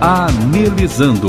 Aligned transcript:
Anelizando. 0.00 1.28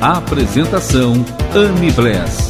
Apresentação 0.00 1.24
Anne 1.54 1.90
Bless. 1.92 2.49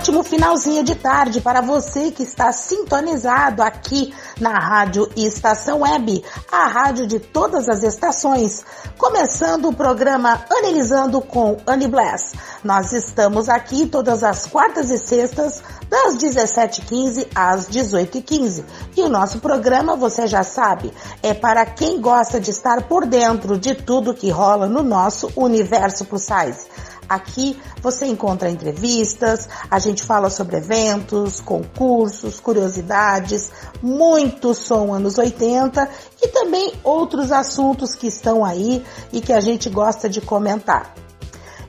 Ótimo 0.00 0.24
finalzinho 0.24 0.82
de 0.82 0.94
tarde 0.94 1.42
para 1.42 1.60
você 1.60 2.10
que 2.10 2.22
está 2.22 2.50
sintonizado 2.52 3.62
aqui 3.62 4.14
na 4.40 4.58
Rádio 4.58 5.10
Estação 5.14 5.82
Web, 5.82 6.24
a 6.50 6.66
rádio 6.68 7.06
de 7.06 7.20
todas 7.20 7.68
as 7.68 7.82
estações. 7.82 8.64
Começando 8.96 9.68
o 9.68 9.74
programa 9.74 10.42
Analisando 10.48 11.20
com 11.20 11.58
Anne 11.66 11.86
Bless. 11.86 12.34
Nós 12.64 12.94
estamos 12.94 13.50
aqui 13.50 13.84
todas 13.84 14.24
as 14.24 14.46
quartas 14.46 14.88
e 14.88 14.96
sextas, 14.96 15.62
das 15.90 16.16
17h15 16.16 17.26
às 17.34 17.68
18h15. 17.68 18.64
E 18.96 19.02
o 19.02 19.08
nosso 19.10 19.38
programa, 19.40 19.96
você 19.96 20.26
já 20.26 20.42
sabe, 20.42 20.94
é 21.22 21.34
para 21.34 21.66
quem 21.66 22.00
gosta 22.00 22.40
de 22.40 22.50
estar 22.50 22.84
por 22.84 23.04
dentro 23.04 23.58
de 23.58 23.74
tudo 23.74 24.14
que 24.14 24.30
rola 24.30 24.66
no 24.66 24.82
nosso 24.82 25.30
universo 25.36 26.06
plus 26.06 26.22
size. 26.22 26.66
Aqui 27.10 27.60
você 27.82 28.06
encontra 28.06 28.48
entrevistas, 28.48 29.48
a 29.68 29.80
gente 29.80 30.04
fala 30.04 30.30
sobre 30.30 30.58
eventos, 30.58 31.40
concursos, 31.40 32.38
curiosidades, 32.38 33.50
muito 33.82 34.54
som 34.54 34.94
anos 34.94 35.18
80 35.18 35.90
e 36.22 36.28
também 36.28 36.72
outros 36.84 37.32
assuntos 37.32 37.96
que 37.96 38.06
estão 38.06 38.44
aí 38.44 38.84
e 39.12 39.20
que 39.20 39.32
a 39.32 39.40
gente 39.40 39.68
gosta 39.68 40.08
de 40.08 40.20
comentar. 40.20 40.94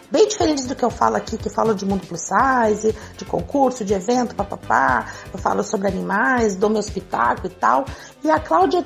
Bem 0.09 0.27
diferentes 0.27 0.65
do 0.65 0.75
que 0.75 0.83
eu 0.83 0.89
falo 0.89 1.17
aqui, 1.17 1.37
que 1.37 1.49
falo 1.49 1.73
de 1.75 1.85
mundo 1.85 2.07
plus 2.07 2.21
size, 2.21 2.95
de 3.17 3.25
concurso, 3.25 3.83
de 3.83 3.93
evento, 3.93 4.35
papapá. 4.35 5.05
Eu 5.33 5.39
falo 5.39 5.63
sobre 5.63 5.87
animais, 5.87 6.55
dou 6.55 6.69
meu 6.69 6.79
espetáculo 6.79 7.47
e 7.47 7.55
tal. 7.55 7.85
E 8.23 8.31
a 8.31 8.39
Cláudia 8.39 8.85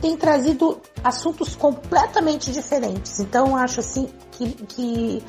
tem 0.00 0.16
trazido 0.16 0.80
assuntos 1.02 1.56
completamente 1.56 2.52
diferentes. 2.52 3.18
Então 3.18 3.48
eu 3.48 3.56
acho 3.56 3.80
assim 3.80 4.08
que, 4.30 4.52
que 4.66 5.24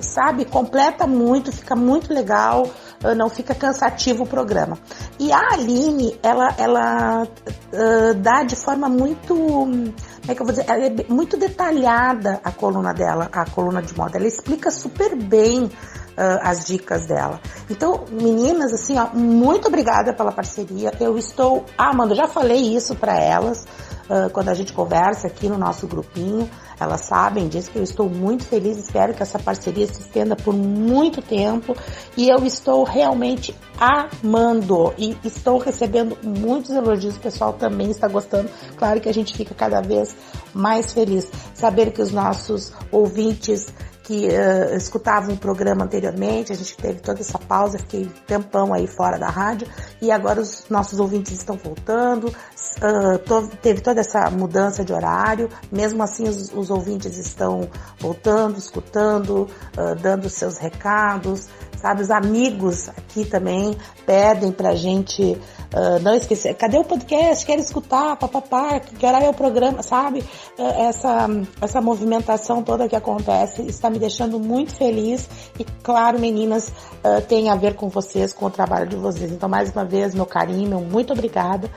sabe, 0.00 0.44
completa 0.44 1.06
muito, 1.06 1.52
fica 1.52 1.74
muito 1.74 2.12
legal, 2.12 2.68
não 3.16 3.28
fica 3.28 3.54
cansativo 3.54 4.24
o 4.24 4.26
programa. 4.26 4.78
E 5.18 5.32
a 5.32 5.54
Aline, 5.54 6.18
ela, 6.22 6.54
ela 6.58 7.22
uh, 7.24 8.14
dá 8.14 8.42
de 8.42 8.56
forma 8.56 8.88
muito, 8.88 9.34
como 9.34 9.94
é 10.28 10.34
que 10.34 10.40
eu 10.40 10.46
vou 10.46 10.54
dizer, 10.54 10.66
ela 10.68 10.86
é 10.86 11.06
muito 11.08 11.36
detalhada 11.36 12.40
a 12.42 12.50
coluna 12.50 12.92
dela, 12.92 13.28
a 13.32 13.44
coluna 13.48 13.82
de 13.82 13.96
moda. 13.96 14.18
Ela 14.18 14.26
explica 14.26 14.70
super 14.70 15.14
bem 15.16 15.70
Uh, 16.16 16.40
as 16.40 16.64
dicas 16.64 17.04
dela. 17.04 17.38
Então, 17.68 18.06
meninas, 18.10 18.72
assim, 18.72 18.98
ó, 18.98 19.08
muito 19.12 19.68
obrigada 19.68 20.14
pela 20.14 20.32
parceria. 20.32 20.90
Eu 20.98 21.18
estou 21.18 21.66
amando, 21.76 22.14
já 22.14 22.26
falei 22.26 22.74
isso 22.74 22.94
para 22.94 23.20
elas 23.20 23.66
uh, 24.08 24.30
quando 24.30 24.48
a 24.48 24.54
gente 24.54 24.72
conversa 24.72 25.26
aqui 25.26 25.48
no 25.48 25.58
nosso 25.58 25.86
grupinho. 25.86 26.48
Elas 26.78 27.02
sabem 27.02 27.48
disso 27.48 27.70
que 27.70 27.78
eu 27.78 27.82
estou 27.82 28.08
muito 28.08 28.44
feliz, 28.44 28.76
espero 28.76 29.14
que 29.14 29.22
essa 29.22 29.38
parceria 29.38 29.86
se 29.86 30.00
estenda 30.00 30.36
por 30.36 30.52
muito 30.52 31.22
tempo 31.22 31.74
e 32.16 32.28
eu 32.28 32.44
estou 32.44 32.84
realmente 32.84 33.54
amando 33.78 34.92
e 34.98 35.16
estou 35.24 35.58
recebendo 35.58 36.18
muitos 36.22 36.70
elogios, 36.70 37.16
o 37.16 37.20
pessoal 37.20 37.54
também 37.54 37.90
está 37.90 38.08
gostando. 38.08 38.50
Claro 38.76 39.00
que 39.00 39.08
a 39.08 39.14
gente 39.14 39.34
fica 39.34 39.54
cada 39.54 39.80
vez 39.80 40.14
mais 40.52 40.92
feliz 40.92 41.30
saber 41.54 41.92
que 41.92 42.02
os 42.02 42.12
nossos 42.12 42.72
ouvintes 42.92 43.66
que 44.06 44.28
uh, 44.28 44.76
escutavam 44.76 45.34
o 45.34 45.36
programa 45.36 45.84
anteriormente, 45.84 46.52
a 46.52 46.54
gente 46.54 46.76
teve 46.76 47.00
toda 47.00 47.20
essa 47.20 47.40
pausa, 47.40 47.76
fiquei 47.76 48.08
tempão 48.24 48.72
aí 48.72 48.86
fora 48.86 49.18
da 49.18 49.28
rádio 49.28 49.66
e 50.00 50.12
agora 50.12 50.40
os 50.40 50.66
nossos 50.70 51.00
ouvintes 51.00 51.32
estão 51.32 51.56
voltando, 51.56 52.28
uh, 52.28 53.18
to, 53.26 53.50
teve 53.60 53.80
toda 53.80 54.00
essa 54.00 54.30
mudança 54.30 54.84
de 54.84 54.92
horário, 54.92 55.50
mesmo 55.72 56.04
assim 56.04 56.22
os, 56.28 56.52
os 56.54 56.70
ouvintes 56.70 57.18
estão 57.18 57.68
voltando, 57.98 58.56
escutando, 58.56 59.48
uh, 59.76 59.96
dando 60.00 60.30
seus 60.30 60.56
recados, 60.56 61.48
sabe? 61.76 62.02
Os 62.02 62.10
amigos 62.10 62.88
aqui 62.88 63.24
também 63.24 63.76
pedem 64.06 64.52
pra 64.52 64.76
gente 64.76 65.36
uh, 65.74 65.98
não 66.02 66.14
esquecer. 66.14 66.54
Cadê 66.54 66.78
o 66.78 66.84
podcast? 66.84 67.44
Quero 67.44 67.60
escutar, 67.60 68.16
papapá, 68.16 68.80
que 68.80 69.04
hora 69.04 69.24
é 69.24 69.28
o 69.28 69.34
programa, 69.34 69.82
sabe? 69.82 70.20
Uh, 70.58 70.88
essa, 70.88 71.28
essa 71.60 71.80
movimentação 71.80 72.62
toda 72.62 72.88
que 72.88 72.96
acontece 72.96 73.62
está 73.62 73.90
me 73.90 73.98
deixando 73.98 74.38
muito 74.38 74.74
feliz 74.74 75.28
e, 75.58 75.64
claro, 75.82 76.18
meninas, 76.18 76.68
uh, 76.68 77.20
tem 77.28 77.50
a 77.50 77.54
ver 77.54 77.74
com 77.74 77.88
vocês, 77.88 78.32
com 78.32 78.46
o 78.46 78.50
trabalho 78.50 78.88
de 78.88 78.96
vocês. 78.96 79.30
Então, 79.30 79.48
mais 79.48 79.72
uma 79.72 79.84
vez, 79.84 80.14
meu 80.14 80.26
carinho, 80.26 80.68
meu 80.68 80.80
muito 80.80 81.12
obrigada 81.12 81.70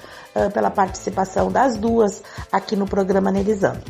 pela 0.53 0.69
participação 0.69 1.51
das 1.51 1.75
duas 1.75 2.21
aqui 2.51 2.75
no 2.75 2.85
programa 2.85 3.29
Analisando. 3.29 3.81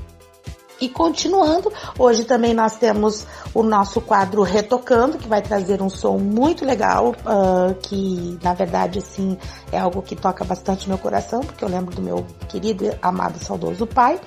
E 0.81 0.87
continuando, 0.87 1.71
hoje 1.97 2.23
também 2.23 2.53
nós 2.53 2.77
temos 2.77 3.27
o 3.53 3.61
nosso 3.61 3.99
quadro 3.99 4.43
Retocando, 4.43 5.17
que 5.17 5.27
vai 5.27 5.41
trazer 5.41 5.81
um 5.81 5.89
som 5.89 6.17
muito 6.17 6.63
legal, 6.63 7.09
uh, 7.09 7.75
que 7.81 8.39
na 8.41 8.53
verdade 8.53 8.99
assim 8.99 9.37
é 9.71 9.77
algo 9.79 10.01
que 10.01 10.15
toca 10.15 10.43
bastante 10.43 10.87
meu 10.87 10.97
coração, 10.97 11.41
porque 11.41 11.63
eu 11.63 11.69
lembro 11.69 11.95
do 11.95 12.01
meu 12.01 12.25
querido, 12.47 12.91
amado, 13.01 13.37
saudoso 13.43 13.85
pai. 13.85 14.19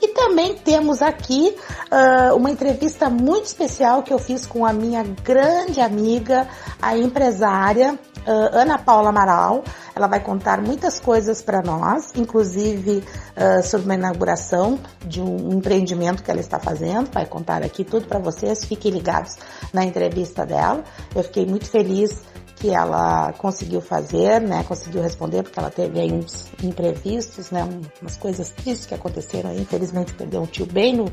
E 0.00 0.08
também 0.08 0.54
temos 0.54 1.02
aqui 1.02 1.54
uh, 1.90 2.34
uma 2.36 2.50
entrevista 2.50 3.10
muito 3.10 3.46
especial 3.46 4.02
que 4.02 4.12
eu 4.12 4.18
fiz 4.18 4.46
com 4.46 4.64
a 4.64 4.72
minha 4.72 5.02
grande 5.02 5.80
amiga, 5.80 6.46
a 6.80 6.96
empresária 6.96 7.98
uh, 8.28 8.56
Ana 8.56 8.78
Paula 8.78 9.08
Amaral. 9.08 9.64
Ela 9.94 10.06
vai 10.06 10.20
contar 10.20 10.60
muitas 10.60 11.00
coisas 11.00 11.42
para 11.42 11.60
nós, 11.62 12.12
inclusive 12.14 13.02
uh, 13.36 13.62
sobre 13.64 13.86
uma 13.86 13.94
inauguração 13.94 14.78
de 15.04 15.20
um 15.20 15.52
empreendimento 15.52 16.22
que 16.22 16.30
ela 16.30 16.40
está 16.40 16.60
fazendo. 16.60 17.10
Vai 17.12 17.26
contar 17.26 17.64
aqui 17.64 17.82
tudo 17.82 18.06
para 18.06 18.20
vocês. 18.20 18.64
Fiquem 18.64 18.92
ligados 18.92 19.36
na 19.72 19.84
entrevista 19.84 20.46
dela. 20.46 20.84
Eu 21.14 21.24
fiquei 21.24 21.44
muito 21.44 21.68
feliz 21.68 22.22
que 22.58 22.70
ela 22.70 23.32
conseguiu 23.34 23.80
fazer, 23.80 24.40
né? 24.40 24.64
Conseguiu 24.64 25.00
responder 25.00 25.42
porque 25.44 25.58
ela 25.58 25.70
teve 25.70 26.00
aí 26.00 26.12
uns 26.12 26.50
imprevistos, 26.62 27.50
né? 27.50 27.66
Umas 28.02 28.16
coisas 28.16 28.50
tristes 28.50 28.86
que 28.86 28.94
aconteceram 28.94 29.50
aí. 29.50 29.60
Infelizmente 29.60 30.12
perdeu 30.14 30.42
um 30.42 30.46
tio 30.46 30.66
bem 30.66 30.96
no, 30.96 31.10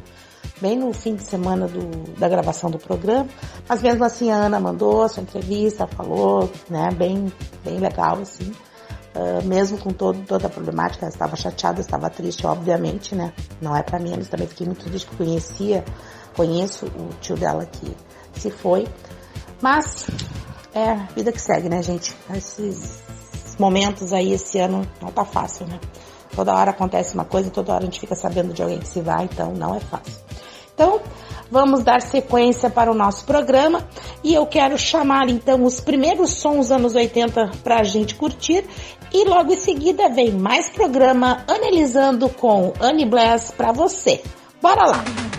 bem 0.59 0.75
no 0.75 0.91
fim 0.91 1.15
de 1.15 1.23
semana 1.23 1.67
do, 1.67 2.13
da 2.19 2.27
gravação 2.27 2.71
do 2.71 2.79
programa. 2.79 3.27
Mas 3.69 3.81
mesmo 3.83 4.03
assim 4.03 4.31
a 4.31 4.37
Ana 4.37 4.59
mandou 4.59 5.03
a 5.03 5.09
sua 5.09 5.21
entrevista, 5.21 5.85
falou, 5.85 6.51
né? 6.67 6.89
Bem, 6.91 7.31
bem 7.63 7.77
legal, 7.77 8.19
assim. 8.19 8.51
Uh, 9.15 9.45
mesmo 9.45 9.77
com 9.77 9.91
todo, 9.91 10.19
toda 10.25 10.47
a 10.47 10.49
problemática, 10.49 11.05
ela 11.05 11.13
estava 11.13 11.35
chateada, 11.35 11.79
estava 11.79 12.09
triste, 12.09 12.45
obviamente, 12.45 13.15
né? 13.15 13.31
Não 13.61 13.75
é 13.75 13.83
para 13.83 14.01
eu 14.01 14.25
também 14.25 14.47
fiquei 14.47 14.65
muito 14.65 14.83
triste 14.83 15.07
porque 15.07 15.23
conhecia, 15.23 15.85
conheço 16.35 16.87
o 16.87 17.09
tio 17.21 17.37
dela 17.37 17.65
que 17.65 17.95
se 18.33 18.49
foi. 18.49 18.85
Mas 19.61 20.07
é 20.75 20.91
a 20.91 20.95
vida 21.15 21.31
que 21.31 21.41
segue, 21.41 21.69
né, 21.69 21.81
gente? 21.81 22.13
Esses 22.35 23.01
momentos 23.57 24.11
aí, 24.11 24.33
esse 24.33 24.59
ano, 24.59 24.85
não 25.01 25.09
tá 25.09 25.23
fácil, 25.23 25.65
né? 25.65 25.79
Toda 26.35 26.53
hora 26.53 26.71
acontece 26.71 27.15
uma 27.15 27.23
coisa, 27.23 27.49
toda 27.49 27.73
hora 27.73 27.83
a 27.83 27.85
gente 27.85 27.99
fica 27.99 28.13
sabendo 28.13 28.53
de 28.53 28.61
alguém 28.61 28.79
que 28.79 28.87
se 28.87 28.99
vai, 28.99 29.23
então 29.23 29.53
não 29.53 29.73
é 29.73 29.79
fácil. 29.79 30.13
Então, 30.73 30.99
vamos 31.49 31.81
dar 31.81 32.01
sequência 32.01 32.69
para 32.69 32.91
o 32.91 32.93
nosso 32.93 33.23
programa 33.23 33.87
e 34.21 34.33
eu 34.33 34.45
quero 34.45 34.77
chamar 34.77 35.29
então 35.29 35.63
os 35.63 35.79
primeiros 35.79 36.31
sons 36.31 36.69
anos 36.69 36.93
80 36.93 37.51
para 37.63 37.79
a 37.79 37.83
gente 37.83 38.15
curtir 38.15 38.65
e 39.13 39.23
logo 39.23 39.53
em 39.53 39.57
seguida 39.57 40.09
vem 40.09 40.31
mais 40.31 40.69
programa 40.69 41.45
Analisando 41.47 42.27
com 42.27 42.73
Annie 42.81 43.05
Bless 43.05 43.53
para 43.53 43.71
você. 43.71 44.21
Bora 44.61 44.85
lá! 44.85 45.34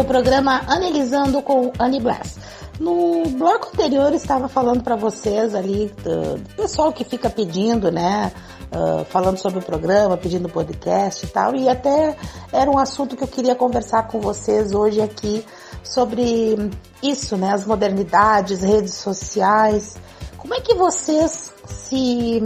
O 0.00 0.04
programa 0.04 0.62
Analisando 0.66 1.40
com 1.40 1.72
Annie 1.78 2.00
Blast. 2.00 2.38
No 2.78 3.22
bloco 3.30 3.70
anterior 3.72 4.12
estava 4.12 4.48
falando 4.48 4.82
para 4.82 4.96
vocês 4.96 5.54
ali 5.54 5.90
do, 6.02 6.36
do, 6.36 6.54
pessoal 6.54 6.92
que 6.92 7.02
fica 7.04 7.30
pedindo, 7.30 7.90
né? 7.90 8.30
Uh, 8.66 9.04
falando 9.06 9.38
sobre 9.38 9.60
o 9.60 9.62
programa, 9.62 10.16
pedindo 10.16 10.48
podcast 10.48 11.24
e 11.24 11.28
tal, 11.28 11.54
e 11.54 11.68
até 11.68 12.16
era 12.52 12.70
um 12.70 12.78
assunto 12.78 13.16
que 13.16 13.24
eu 13.24 13.28
queria 13.28 13.54
conversar 13.54 14.08
com 14.08 14.20
vocês 14.20 14.74
hoje 14.74 15.00
aqui 15.00 15.44
sobre 15.82 16.70
isso, 17.02 17.36
né? 17.36 17.52
As 17.52 17.64
modernidades, 17.64 18.60
redes 18.60 18.94
sociais. 18.94 19.96
Como 20.36 20.52
é 20.52 20.60
que 20.60 20.74
vocês 20.74 21.54
se, 21.66 22.42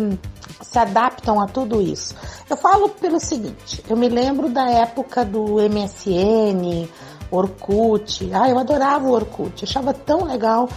se 0.62 0.78
adaptam 0.78 1.40
a 1.40 1.47
tudo 1.47 1.83
isso? 1.83 2.14
Eu 2.49 2.57
falo 2.57 2.90
pelo 2.90 3.19
seguinte, 3.19 3.83
eu 3.88 3.97
me 3.97 4.09
lembro 4.09 4.49
da 4.49 4.71
época 4.71 5.25
do 5.25 5.57
MSN, 5.57 6.88
Orkut. 7.31 8.31
Ah, 8.33 8.49
eu 8.49 8.59
adorava 8.59 9.07
o 9.07 9.13
Orkut, 9.13 9.65
achava 9.65 9.93
tão 9.93 10.25
legal. 10.25 10.69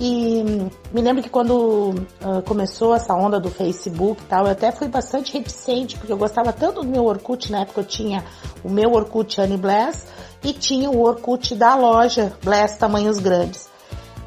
E 0.00 0.44
me 0.92 1.00
lembro 1.00 1.22
que 1.22 1.28
quando 1.28 1.90
uh, 1.90 2.42
começou 2.46 2.94
essa 2.94 3.14
onda 3.14 3.40
do 3.40 3.50
Facebook 3.50 4.22
e 4.22 4.26
tal, 4.26 4.44
eu 4.44 4.52
até 4.52 4.70
fui 4.70 4.86
bastante 4.86 5.32
reticente, 5.32 5.96
porque 5.96 6.12
eu 6.12 6.16
gostava 6.16 6.52
tanto 6.52 6.82
do 6.82 6.88
meu 6.88 7.04
Orkut, 7.04 7.50
na 7.50 7.62
época 7.62 7.80
eu 7.80 7.84
tinha 7.84 8.24
o 8.62 8.70
meu 8.70 8.92
Orkut 8.92 9.40
Annie 9.40 9.56
Bless 9.56 10.06
e 10.44 10.52
tinha 10.52 10.88
o 10.88 11.00
Orkut 11.02 11.54
da 11.56 11.74
loja 11.74 12.32
Bless 12.44 12.78
Tamanhos 12.78 13.18
Grandes. 13.18 13.68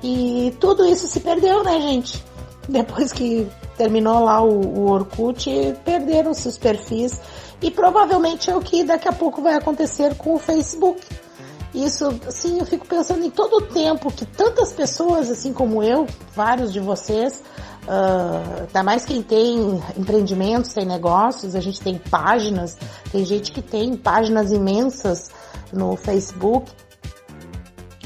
E 0.03 0.53
tudo 0.59 0.85
isso 0.85 1.07
se 1.07 1.21
perdeu, 1.21 1.63
né, 1.63 1.79
gente? 1.79 2.21
Depois 2.67 3.13
que 3.13 3.47
terminou 3.77 4.25
lá 4.25 4.41
o, 4.41 4.79
o 4.79 4.91
Orkut, 4.91 5.49
perderam-se 5.85 6.47
os 6.49 6.57
perfis. 6.57 7.21
E 7.61 7.69
provavelmente 7.69 8.49
é 8.49 8.55
o 8.55 8.59
que 8.59 8.83
daqui 8.83 9.07
a 9.07 9.13
pouco 9.13 9.41
vai 9.41 9.53
acontecer 9.53 10.15
com 10.15 10.33
o 10.33 10.39
Facebook 10.39 10.99
isso, 11.73 12.19
assim, 12.27 12.59
eu 12.59 12.65
fico 12.65 12.85
pensando 12.85 13.23
em 13.23 13.29
todo 13.29 13.57
o 13.57 13.61
tempo 13.61 14.11
que 14.11 14.25
tantas 14.25 14.73
pessoas, 14.73 15.31
assim 15.31 15.53
como 15.53 15.81
eu, 15.81 16.05
vários 16.35 16.73
de 16.73 16.81
vocês, 16.81 17.41
uh, 17.83 18.61
ainda 18.67 18.83
mais 18.83 19.05
quem 19.05 19.23
tem 19.23 19.81
empreendimentos, 19.97 20.73
tem 20.73 20.85
negócios, 20.85 21.55
a 21.55 21.61
gente 21.61 21.79
tem 21.79 21.97
páginas, 21.97 22.77
tem 23.11 23.23
gente 23.23 23.51
que 23.53 23.61
tem 23.61 23.95
páginas 23.95 24.51
imensas 24.51 25.31
no 25.71 25.95
Facebook, 25.95 26.69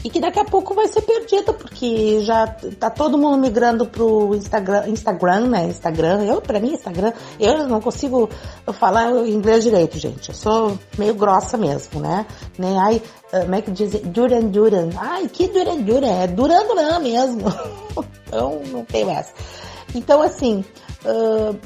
e 0.05 0.09
que 0.11 0.19
daqui 0.19 0.39
a 0.39 0.45
pouco 0.45 0.75
vai 0.75 0.87
ser 0.87 1.01
perdida, 1.01 1.51
porque 1.51 2.21
já 2.21 2.45
tá 2.79 2.91
todo 2.91 3.17
mundo 3.17 3.39
migrando 3.39 3.87
pro 3.87 4.35
Instagram, 4.35 4.87
Instagram, 4.87 5.47
né? 5.47 5.65
Instagram, 5.65 6.23
eu, 6.25 6.39
pra 6.39 6.59
mim, 6.59 6.73
Instagram, 6.73 7.11
eu 7.39 7.67
não 7.67 7.81
consigo 7.81 8.29
falar 8.73 9.09
inglês 9.27 9.63
direito, 9.63 9.97
gente. 9.97 10.29
Eu 10.29 10.35
sou 10.35 10.77
meio 10.95 11.15
grossa 11.15 11.57
mesmo, 11.57 11.99
né? 11.99 12.27
Nem 12.55 12.77
ai, 12.77 13.01
ah, 13.33 13.39
como 13.39 13.55
é 13.55 13.61
que 13.63 13.71
diz? 13.71 13.99
Duran 14.01 14.41
Duran. 14.41 14.89
Ai, 14.95 15.27
que 15.27 15.47
Duran 15.47 15.81
Duran? 15.81 16.21
É 16.21 16.27
Duran 16.27 16.67
Duran 16.67 16.99
mesmo. 16.99 17.47
então, 18.27 18.61
não 18.67 18.85
tem 18.85 19.09
essa. 19.09 19.33
Então, 19.95 20.21
assim, 20.21 20.63
uh, 21.03 21.57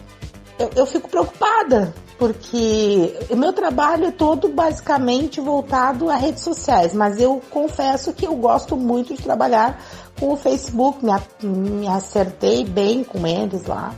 eu, 0.57 0.69
eu 0.77 0.85
fico 0.85 1.09
preocupada, 1.09 1.93
porque 2.19 3.17
o 3.29 3.35
meu 3.37 3.53
trabalho 3.53 4.05
é 4.05 4.11
todo 4.11 4.49
basicamente 4.49 5.39
voltado 5.39 6.09
a 6.09 6.17
redes 6.17 6.43
sociais, 6.43 6.93
mas 6.93 7.19
eu 7.19 7.41
confesso 7.49 8.11
que 8.11 8.27
eu 8.27 8.35
gosto 8.35 8.75
muito 8.75 9.15
de 9.15 9.23
trabalhar 9.23 9.81
com 10.19 10.33
o 10.33 10.35
Facebook, 10.35 10.99
me, 11.03 11.13
me 11.47 11.87
acertei 11.87 12.65
bem 12.65 13.05
com 13.05 13.25
eles 13.25 13.65
lá, 13.65 13.95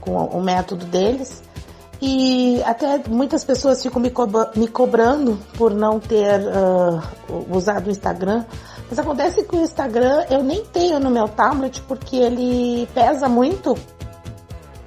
com 0.00 0.12
o 0.12 0.42
método 0.42 0.86
deles. 0.86 1.42
E 2.00 2.62
até 2.64 2.98
muitas 3.06 3.44
pessoas 3.44 3.82
ficam 3.82 4.00
me, 4.00 4.10
me 4.56 4.66
cobrando 4.66 5.38
por 5.58 5.74
não 5.74 6.00
ter 6.00 6.40
uh, 6.40 7.54
usado 7.54 7.88
o 7.88 7.90
Instagram. 7.90 8.46
Mas 8.88 8.98
acontece 8.98 9.44
que 9.44 9.54
o 9.54 9.60
Instagram 9.60 10.24
eu 10.30 10.42
nem 10.42 10.64
tenho 10.64 10.98
no 10.98 11.10
meu 11.10 11.28
tablet 11.28 11.82
porque 11.82 12.16
ele 12.16 12.88
pesa 12.94 13.28
muito 13.28 13.76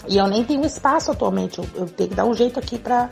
e 0.07 0.17
eu 0.17 0.27
nem 0.27 0.43
tenho 0.43 0.65
espaço 0.65 1.12
atualmente, 1.12 1.60
eu, 1.60 1.65
eu 1.75 1.86
tenho 1.86 2.10
que 2.10 2.15
dar 2.15 2.25
um 2.25 2.33
jeito 2.33 2.60
aqui 2.60 2.77
pra, 2.77 3.10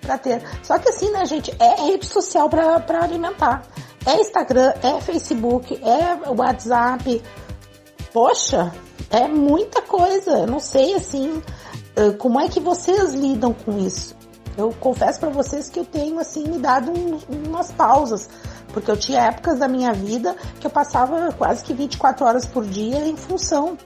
pra 0.00 0.18
ter. 0.18 0.42
Só 0.62 0.78
que 0.78 0.88
assim, 0.88 1.10
né, 1.10 1.24
gente, 1.24 1.54
é 1.58 1.86
rede 1.86 2.06
social 2.06 2.48
pra 2.48 3.02
alimentar. 3.02 3.62
É 4.06 4.20
Instagram, 4.20 4.74
é 4.82 5.00
Facebook, 5.00 5.80
é 5.82 6.30
WhatsApp. 6.30 7.22
Poxa, 8.12 8.72
é 9.10 9.26
muita 9.26 9.80
coisa. 9.80 10.40
Eu 10.40 10.46
não 10.46 10.60
sei, 10.60 10.94
assim, 10.94 11.42
como 12.18 12.38
é 12.38 12.48
que 12.48 12.60
vocês 12.60 13.14
lidam 13.14 13.54
com 13.54 13.78
isso. 13.78 14.14
Eu 14.56 14.72
confesso 14.78 15.18
para 15.18 15.30
vocês 15.30 15.68
que 15.70 15.80
eu 15.80 15.84
tenho, 15.84 16.18
assim, 16.18 16.44
me 16.46 16.58
dado 16.58 16.92
um, 16.92 17.18
umas 17.46 17.72
pausas. 17.72 18.28
Porque 18.72 18.90
eu 18.90 18.96
tinha 18.96 19.22
épocas 19.22 19.58
da 19.58 19.68
minha 19.68 19.92
vida 19.92 20.36
que 20.60 20.66
eu 20.66 20.70
passava 20.70 21.32
quase 21.32 21.64
que 21.64 21.72
24 21.72 22.26
horas 22.26 22.44
por 22.44 22.64
dia 22.64 23.06
em 23.06 23.16
função 23.16 23.78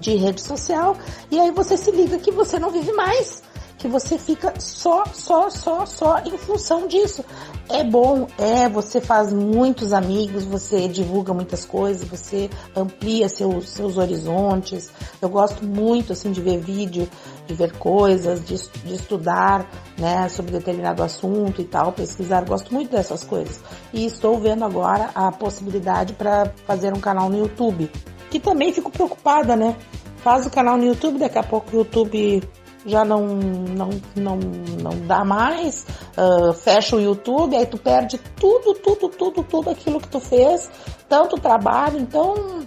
de 0.00 0.14
rede 0.16 0.40
social 0.40 0.96
e 1.30 1.38
aí 1.38 1.50
você 1.50 1.76
se 1.76 1.90
liga 1.90 2.18
que 2.18 2.30
você 2.30 2.58
não 2.58 2.70
vive 2.70 2.92
mais, 2.92 3.42
que 3.80 3.88
você 3.88 4.18
fica 4.18 4.52
só, 4.58 5.04
só, 5.06 5.48
só, 5.48 5.86
só 5.86 6.18
em 6.18 6.36
função 6.36 6.86
disso. 6.86 7.24
É 7.66 7.82
bom, 7.82 8.26
é, 8.36 8.68
você 8.68 9.00
faz 9.00 9.32
muitos 9.32 9.94
amigos, 9.94 10.44
você 10.44 10.86
divulga 10.86 11.32
muitas 11.32 11.64
coisas, 11.64 12.06
você 12.06 12.50
amplia 12.76 13.26
seus, 13.28 13.70
seus 13.70 13.96
horizontes. 13.96 14.90
Eu 15.22 15.30
gosto 15.30 15.64
muito, 15.64 16.12
assim, 16.12 16.30
de 16.30 16.42
ver 16.42 16.58
vídeo, 16.58 17.08
de 17.46 17.54
ver 17.54 17.72
coisas, 17.78 18.44
de, 18.44 18.56
de 18.84 18.94
estudar, 18.94 19.66
né, 19.96 20.28
sobre 20.28 20.52
determinado 20.52 21.02
assunto 21.02 21.62
e 21.62 21.64
tal, 21.64 21.92
pesquisar. 21.92 22.44
Gosto 22.44 22.74
muito 22.74 22.90
dessas 22.90 23.24
coisas. 23.24 23.60
E 23.94 24.04
estou 24.04 24.38
vendo 24.38 24.64
agora 24.64 25.10
a 25.14 25.32
possibilidade 25.32 26.12
para 26.12 26.52
fazer 26.66 26.92
um 26.92 27.00
canal 27.00 27.30
no 27.30 27.38
YouTube 27.38 27.90
que 28.30 28.40
também 28.40 28.72
fico 28.72 28.90
preocupada, 28.90 29.56
né? 29.56 29.76
Faz 30.18 30.46
o 30.46 30.50
canal 30.50 30.76
no 30.76 30.84
YouTube, 30.84 31.18
daqui 31.18 31.38
a 31.38 31.42
pouco 31.42 31.74
o 31.74 31.78
YouTube 31.80 32.42
já 32.86 33.04
não, 33.04 33.26
não, 33.26 33.90
não, 34.16 34.36
não 34.36 35.06
dá 35.06 35.24
mais, 35.24 35.86
uh, 36.16 36.52
fecha 36.54 36.96
o 36.96 37.00
YouTube, 37.00 37.56
aí 37.56 37.66
tu 37.66 37.76
perde 37.76 38.18
tudo, 38.36 38.74
tudo, 38.74 39.08
tudo, 39.08 39.42
tudo 39.42 39.70
aquilo 39.70 40.00
que 40.00 40.08
tu 40.08 40.20
fez, 40.20 40.70
tanto 41.08 41.36
trabalho, 41.36 41.98
então 41.98 42.60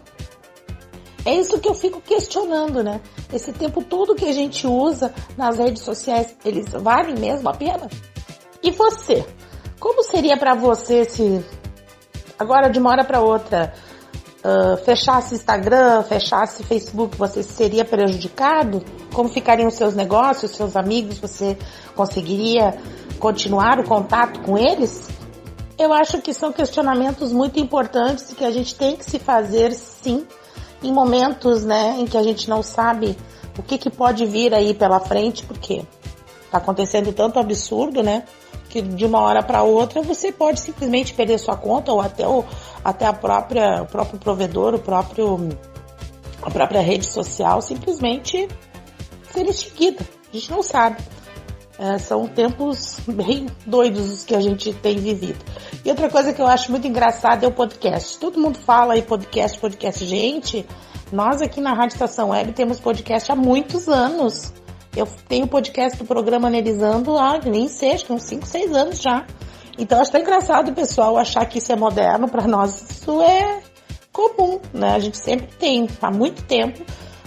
é 1.25 1.33
isso 1.35 1.59
que 1.59 1.69
eu 1.69 1.73
fico 1.73 2.01
questionando, 2.01 2.83
né? 2.83 3.01
Esse 3.31 3.53
tempo 3.53 3.83
todo 3.83 4.15
que 4.15 4.25
a 4.25 4.33
gente 4.33 4.67
usa 4.67 5.13
nas 5.37 5.57
redes 5.57 5.81
sociais, 5.81 6.35
eles 6.43 6.69
valem 6.69 7.15
mesmo 7.15 7.49
a 7.49 7.53
pena? 7.53 7.87
E 8.61 8.71
você? 8.71 9.25
Como 9.79 10.03
seria 10.03 10.37
para 10.37 10.53
você 10.53 11.05
se 11.05 11.43
agora 12.37 12.69
de 12.69 12.79
uma 12.79 12.91
hora 12.91 13.03
para 13.03 13.21
outra 13.21 13.73
uh, 14.43 14.77
fechasse 14.83 15.35
Instagram, 15.35 16.03
fechasse 16.03 16.63
Facebook, 16.63 17.17
você 17.17 17.41
seria 17.41 17.85
prejudicado? 17.85 18.83
Como 19.13 19.29
ficariam 19.29 19.69
seus 19.71 19.95
negócios, 19.95 20.51
seus 20.51 20.75
amigos? 20.75 21.17
Você 21.19 21.57
conseguiria 21.95 22.77
continuar 23.19 23.79
o 23.79 23.83
contato 23.83 24.41
com 24.41 24.57
eles? 24.57 25.09
Eu 25.77 25.91
acho 25.93 26.21
que 26.21 26.33
são 26.33 26.51
questionamentos 26.51 27.31
muito 27.31 27.59
importantes 27.59 28.33
que 28.33 28.45
a 28.45 28.51
gente 28.51 28.75
tem 28.75 28.95
que 28.95 29.09
se 29.09 29.17
fazer 29.17 29.73
sim 29.73 30.25
em 30.83 30.91
momentos, 30.91 31.63
né, 31.63 31.95
em 31.97 32.05
que 32.05 32.17
a 32.17 32.23
gente 32.23 32.49
não 32.49 32.61
sabe 32.61 33.17
o 33.57 33.63
que, 33.63 33.77
que 33.77 33.89
pode 33.89 34.25
vir 34.25 34.53
aí 34.53 34.73
pela 34.73 34.99
frente, 34.99 35.43
porque 35.45 35.83
tá 36.51 36.57
acontecendo 36.57 37.13
tanto 37.13 37.39
absurdo, 37.39 38.03
né? 38.03 38.23
Que 38.73 38.81
de 38.81 39.05
uma 39.05 39.19
hora 39.19 39.43
para 39.43 39.61
outra 39.61 40.01
você 40.01 40.31
pode 40.31 40.59
simplesmente 40.59 41.13
perder 41.13 41.37
sua 41.37 41.55
conta 41.55 41.91
ou 41.91 42.01
até 42.01 42.27
o, 42.27 42.43
até 42.83 43.05
a 43.05 43.13
própria 43.13 43.83
o 43.83 43.85
próprio 43.85 44.19
provedor, 44.19 44.73
o 44.73 44.79
próprio 44.79 45.49
a 46.41 46.49
própria 46.49 46.81
rede 46.81 47.05
social 47.05 47.61
simplesmente 47.61 48.47
ser 49.31 49.45
extinguida. 49.45 50.03
A 50.27 50.35
gente 50.35 50.49
não 50.49 50.63
sabe. 50.63 50.97
É, 51.77 51.99
são 51.99 52.27
tempos 52.27 52.97
bem 53.05 53.45
doidos 53.63 54.11
os 54.11 54.25
que 54.25 54.35
a 54.35 54.41
gente 54.41 54.73
tem 54.73 54.97
vivido. 54.97 55.37
E 55.85 55.89
outra 55.89 56.09
coisa 56.09 56.33
que 56.33 56.41
eu 56.41 56.47
acho 56.47 56.71
muito 56.71 56.87
engraçada 56.87 57.45
é 57.45 57.47
o 57.47 57.51
podcast. 57.51 58.17
Todo 58.17 58.39
mundo 58.39 58.57
fala 58.57 58.95
aí 58.95 59.03
podcast, 59.03 59.59
podcast. 59.59 60.03
Gente, 60.03 60.65
nós 61.11 61.43
aqui 61.43 61.61
na 61.61 61.73
Rádio 61.73 61.93
Estação 61.93 62.29
Web 62.29 62.53
temos 62.53 62.79
podcast 62.79 63.31
há 63.31 63.35
muitos 63.35 63.87
anos. 63.87 64.51
Eu 64.95 65.07
tenho 65.27 65.47
podcast 65.47 65.97
do 65.97 66.05
programa 66.05 66.47
Analisando 66.47 67.17
há 67.17 67.39
nem 67.39 67.67
sei, 67.67 67.93
acho 67.93 68.05
que 68.05 68.13
uns 68.13 68.23
5, 68.23 68.45
6 68.45 68.75
anos 68.75 69.01
já. 69.01 69.25
Então 69.77 69.99
acho 69.99 70.11
tão 70.11 70.21
engraçado 70.21 70.69
o 70.69 70.73
pessoal 70.73 71.17
achar 71.17 71.45
que 71.45 71.57
isso 71.57 71.71
é 71.71 71.75
moderno, 71.75 72.29
para 72.29 72.47
nós 72.47 72.91
isso 72.91 73.21
é 73.21 73.61
comum, 74.11 74.59
né? 74.71 74.93
A 74.93 74.99
gente 74.99 75.17
sempre 75.17 75.47
tem, 75.57 75.89
há 76.01 76.11
muito 76.11 76.43
tempo, 76.43 76.83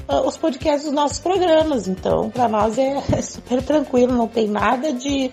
uh, 0.08 0.26
os 0.26 0.36
podcasts 0.36 0.84
dos 0.84 0.92
nossos 0.92 1.18
programas. 1.18 1.88
Então, 1.88 2.30
para 2.30 2.48
nós 2.48 2.78
é, 2.78 3.02
é, 3.12 3.20
super 3.22 3.62
tranquilo, 3.62 4.12
não 4.14 4.28
tem 4.28 4.48
nada 4.48 4.92
de, 4.92 5.30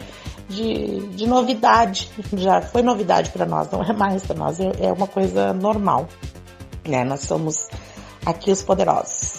de, 0.50 1.08
de 1.10 1.28
novidade. 1.28 2.10
Já 2.34 2.62
foi 2.62 2.82
novidade 2.82 3.30
para 3.30 3.46
nós, 3.46 3.70
não 3.72 3.84
é 3.84 3.94
mais 3.94 4.26
para 4.26 4.36
nós, 4.36 4.60
é, 4.60 4.72
é 4.82 4.92
uma 4.92 5.08
coisa 5.08 5.54
normal. 5.54 6.08
Né? 6.88 7.04
Nós 7.04 7.22
somos 7.22 7.70
aqui 8.26 8.52
os 8.52 8.62
poderosos. 8.62 9.33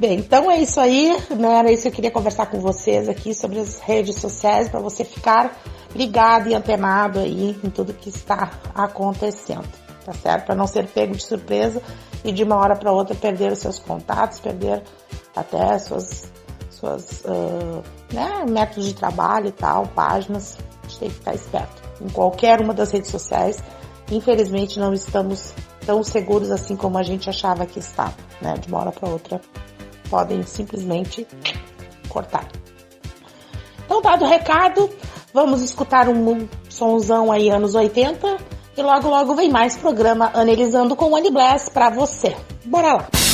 Bem, 0.00 0.18
então 0.18 0.50
é 0.50 0.58
isso 0.62 0.80
aí, 0.80 1.14
né? 1.28 1.58
Era 1.58 1.70
isso 1.70 1.82
que 1.82 1.88
eu 1.88 1.92
queria 1.92 2.10
conversar 2.10 2.46
com 2.46 2.58
vocês 2.58 3.06
aqui 3.06 3.34
sobre 3.34 3.60
as 3.60 3.80
redes 3.80 4.16
sociais 4.16 4.66
para 4.66 4.80
você 4.80 5.04
ficar 5.04 5.54
ligado 5.94 6.48
e 6.48 6.54
antenado 6.54 7.18
aí 7.18 7.50
em 7.62 7.68
tudo 7.68 7.92
que 7.92 8.08
está 8.08 8.50
acontecendo, 8.74 9.68
tá 10.02 10.14
certo? 10.14 10.46
Para 10.46 10.54
não 10.54 10.66
ser 10.66 10.86
pego 10.86 11.14
de 11.14 11.22
surpresa 11.22 11.82
e 12.24 12.32
de 12.32 12.42
uma 12.42 12.56
hora 12.56 12.76
para 12.76 12.90
outra 12.90 13.14
perder 13.14 13.52
os 13.52 13.58
seus 13.58 13.78
contatos, 13.78 14.40
perder 14.40 14.82
até 15.36 15.78
suas, 15.78 16.32
suas 16.70 17.22
uh, 17.26 17.84
né, 18.10 18.46
métodos 18.48 18.86
de 18.86 18.94
trabalho 18.94 19.48
e 19.48 19.52
tal, 19.52 19.86
páginas. 19.88 20.56
A 20.82 20.88
gente 20.88 20.98
tem 20.98 21.08
que 21.10 21.14
ficar 21.16 21.34
esperto. 21.34 21.82
Em 22.00 22.08
qualquer 22.08 22.62
uma 22.62 22.72
das 22.72 22.90
redes 22.90 23.10
sociais, 23.10 23.62
infelizmente 24.10 24.80
não 24.80 24.94
estamos 24.94 25.52
tão 25.84 26.02
seguros 26.02 26.50
assim 26.50 26.74
como 26.74 26.96
a 26.96 27.02
gente 27.02 27.28
achava 27.28 27.66
que 27.66 27.78
estava, 27.78 28.14
né? 28.40 28.54
De 28.54 28.66
uma 28.66 28.78
hora 28.78 28.92
para 28.92 29.06
outra 29.06 29.38
podem 30.10 30.42
simplesmente 30.42 31.26
cortar. 32.08 32.46
Então, 33.86 34.02
dado 34.02 34.24
o 34.24 34.28
recado, 34.28 34.90
vamos 35.32 35.62
escutar 35.62 36.08
um 36.08 36.48
sonzão 36.68 37.32
aí 37.32 37.48
anos 37.48 37.74
80 37.74 38.36
e 38.76 38.82
logo 38.82 39.08
logo 39.08 39.34
vem 39.34 39.50
mais 39.50 39.76
programa 39.76 40.30
Analisando 40.34 40.94
com 40.96 41.16
Annie 41.16 41.30
Bless 41.30 41.70
para 41.70 41.90
você. 41.90 42.36
Bora 42.64 42.94
lá! 42.94 43.29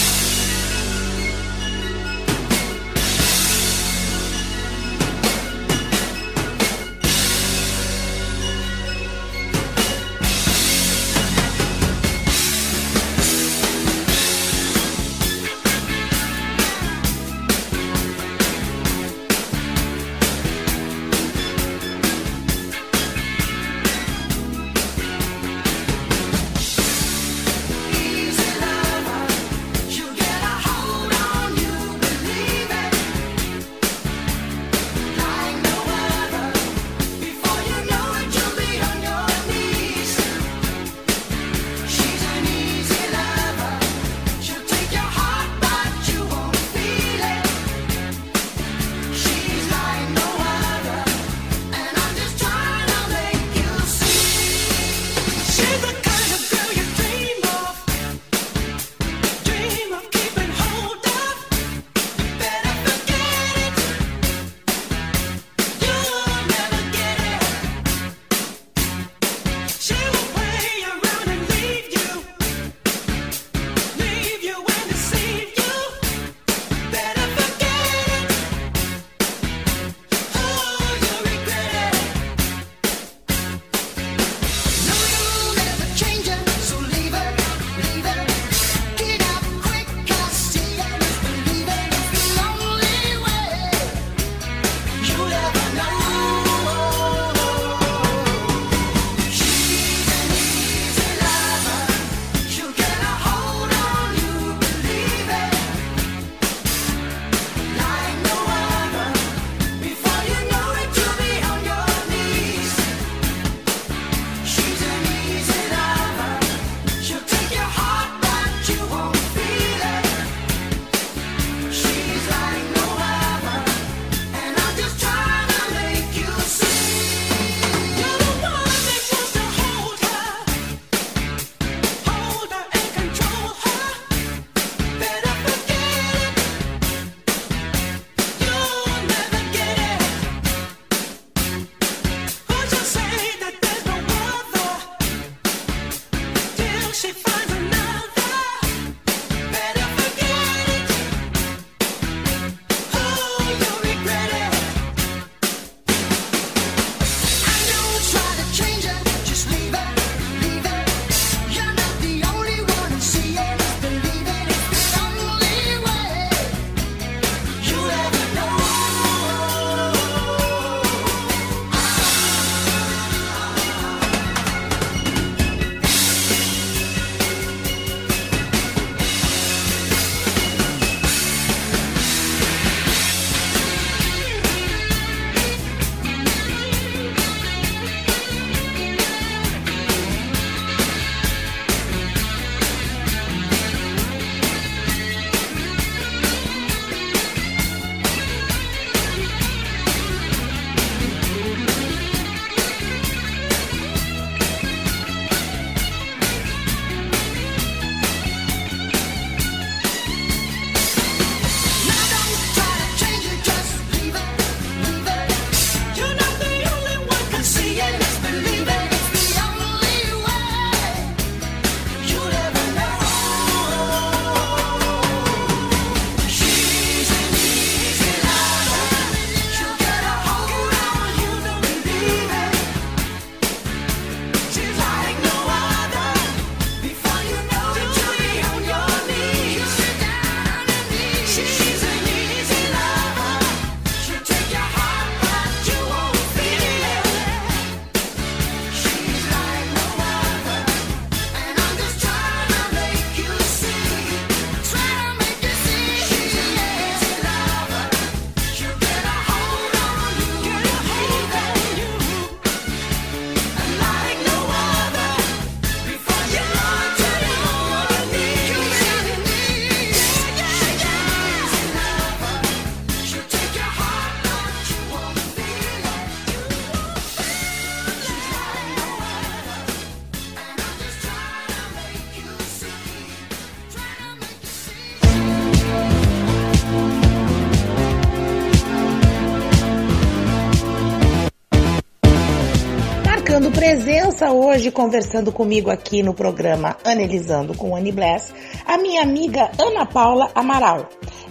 Hoje, 294.24 294.70
conversando 294.70 295.30
comigo 295.30 295.70
aqui 295.70 296.02
no 296.02 296.14
programa 296.14 296.76
Analisando 296.82 297.54
com 297.54 297.76
Annie 297.76 297.92
Bless, 297.92 298.32
a 298.64 298.78
minha 298.78 299.02
amiga 299.02 299.50
Ana 299.58 299.84
Paula 299.84 300.30
Amaral. 300.34 300.88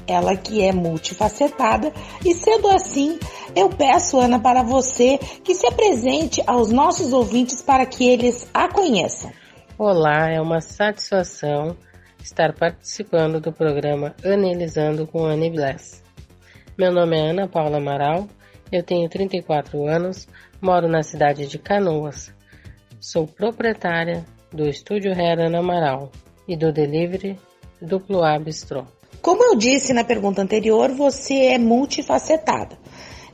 Ela 0.08 0.36
que 0.36 0.62
é 0.62 0.71
multifacetada 0.71 1.91
e 2.24 2.34
sendo 2.36 2.69
assim, 2.69 3.17
eu 3.56 3.69
peço, 3.69 4.19
Ana, 4.19 4.39
para 4.39 4.62
você 4.62 5.17
que 5.43 5.56
se 5.56 5.65
apresente 5.65 6.43
aos 6.45 6.71
nossos 6.71 7.12
ouvintes 7.12 7.62
para 7.63 7.88
que 7.88 8.08
eles 8.08 8.48
a 8.54 8.67
conheçam. 8.67 9.32
Olá, 9.80 10.30
é 10.30 10.39
uma 10.39 10.62
satisfação 10.62 11.76
estar 12.21 12.54
participando 12.54 13.41
do 13.41 13.52
programa 13.52 14.15
Analisando 14.24 15.08
com 15.08 15.26
Annie 15.26 15.50
Bless. 15.50 16.04
Meu 16.78 16.91
nome 16.91 17.17
é 17.17 17.32
Ana 17.32 17.48
Paula 17.48 17.78
Amaral, 17.78 18.28
eu 18.71 18.84
tenho 18.84 19.10
34 19.10 19.88
anos, 19.88 20.28
moro 20.62 20.88
na 20.88 21.02
cidade 21.02 21.48
de 21.48 21.58
Canoas. 21.58 22.35
Sou 23.08 23.28
proprietária 23.28 24.26
do 24.52 24.68
Estúdio 24.68 25.12
Ana 25.13 25.60
Amaral 25.60 26.12
e 26.48 26.58
do 26.58 26.74
Delivery 26.74 27.38
Duplo 27.80 28.24
A 28.24 28.39
Bistrô. 28.39 28.84
Como 29.22 29.44
eu 29.44 29.56
disse 29.56 29.94
na 29.94 30.04
pergunta 30.04 30.41
anterior, 30.41 30.89
você 30.89 31.54
é 31.54 31.60
multifacetada. 31.60 32.76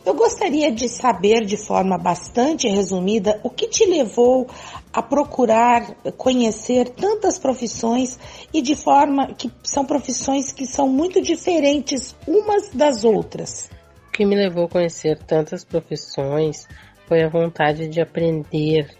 Eu 0.05 0.13
gostaria 0.13 0.73
de 0.73 0.89
saber 0.89 1.45
de 1.45 1.55
forma 1.55 1.97
bastante 1.97 2.67
resumida 2.67 3.39
o 3.45 3.49
que 3.49 3.69
te 3.69 3.85
levou 3.85 4.45
a 4.91 5.01
procurar 5.01 5.95
conhecer 6.17 6.89
tantas 6.89 7.39
profissões 7.39 8.19
e 8.53 8.61
de 8.61 8.75
forma 8.75 9.33
que 9.35 9.49
são 9.63 9.85
profissões 9.85 10.51
que 10.51 10.65
são 10.65 10.85
muito 10.89 11.21
diferentes 11.21 12.13
umas 12.27 12.67
das 12.73 13.05
outras. 13.05 13.69
O 14.09 14.11
que 14.11 14.25
me 14.25 14.35
levou 14.35 14.65
a 14.65 14.69
conhecer 14.69 15.17
tantas 15.19 15.63
profissões 15.63 16.67
foi 17.07 17.23
a 17.23 17.29
vontade 17.29 17.87
de 17.87 18.01
aprender 18.01 18.99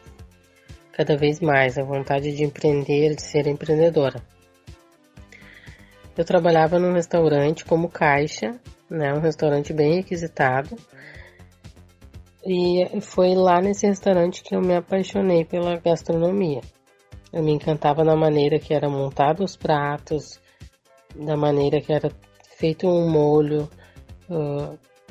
cada 1.01 1.17
vez 1.17 1.39
mais, 1.39 1.79
a 1.79 1.83
vontade 1.83 2.31
de 2.31 2.43
empreender, 2.43 3.15
de 3.15 3.23
ser 3.23 3.47
empreendedora. 3.47 4.21
Eu 6.15 6.23
trabalhava 6.23 6.77
num 6.77 6.93
restaurante 6.93 7.65
como 7.65 7.89
caixa, 7.89 8.59
né, 8.87 9.11
um 9.11 9.19
restaurante 9.19 9.73
bem 9.73 9.95
requisitado. 9.95 10.77
E 12.45 13.01
foi 13.01 13.33
lá 13.33 13.59
nesse 13.59 13.87
restaurante 13.87 14.43
que 14.43 14.55
eu 14.55 14.61
me 14.61 14.75
apaixonei 14.75 15.43
pela 15.43 15.77
gastronomia. 15.77 16.61
Eu 17.33 17.41
me 17.41 17.51
encantava 17.51 18.03
na 18.03 18.15
maneira 18.15 18.59
que 18.59 18.71
era 18.71 18.87
montado 18.87 19.43
os 19.43 19.55
pratos, 19.55 20.39
da 21.15 21.35
maneira 21.35 21.81
que 21.81 21.91
era 21.91 22.11
feito 22.57 22.87
um 22.87 23.09
molho. 23.09 23.67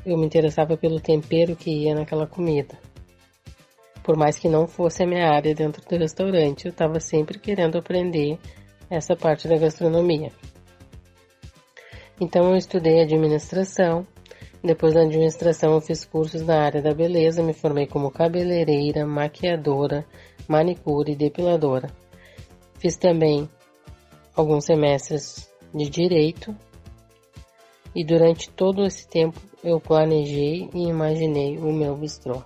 Eu 0.06 0.16
me 0.16 0.24
interessava 0.24 0.76
pelo 0.76 1.00
tempero 1.00 1.56
que 1.56 1.70
ia 1.70 1.96
naquela 1.96 2.28
comida. 2.28 2.78
Por 4.10 4.16
mais 4.16 4.36
que 4.36 4.48
não 4.48 4.66
fosse 4.66 5.04
a 5.04 5.06
minha 5.06 5.30
área 5.30 5.54
dentro 5.54 5.88
do 5.88 5.96
restaurante, 5.96 6.64
eu 6.64 6.72
estava 6.72 6.98
sempre 6.98 7.38
querendo 7.38 7.78
aprender 7.78 8.40
essa 8.90 9.14
parte 9.14 9.46
da 9.46 9.56
gastronomia. 9.56 10.32
Então 12.20 12.50
eu 12.50 12.56
estudei 12.56 13.00
administração. 13.00 14.04
Depois 14.64 14.94
da 14.94 15.02
administração 15.02 15.74
eu 15.74 15.80
fiz 15.80 16.04
cursos 16.04 16.42
na 16.42 16.60
área 16.60 16.82
da 16.82 16.92
beleza, 16.92 17.40
me 17.40 17.52
formei 17.52 17.86
como 17.86 18.10
cabeleireira, 18.10 19.06
maquiadora, 19.06 20.04
manicure 20.48 21.12
e 21.12 21.16
depiladora. 21.16 21.88
Fiz 22.80 22.96
também 22.96 23.48
alguns 24.34 24.64
semestres 24.64 25.48
de 25.72 25.88
direito 25.88 26.52
e 27.94 28.04
durante 28.04 28.50
todo 28.50 28.84
esse 28.84 29.06
tempo 29.06 29.40
eu 29.62 29.78
planejei 29.78 30.68
e 30.74 30.88
imaginei 30.88 31.58
o 31.58 31.72
meu 31.72 31.96
bistrô. 31.96 32.42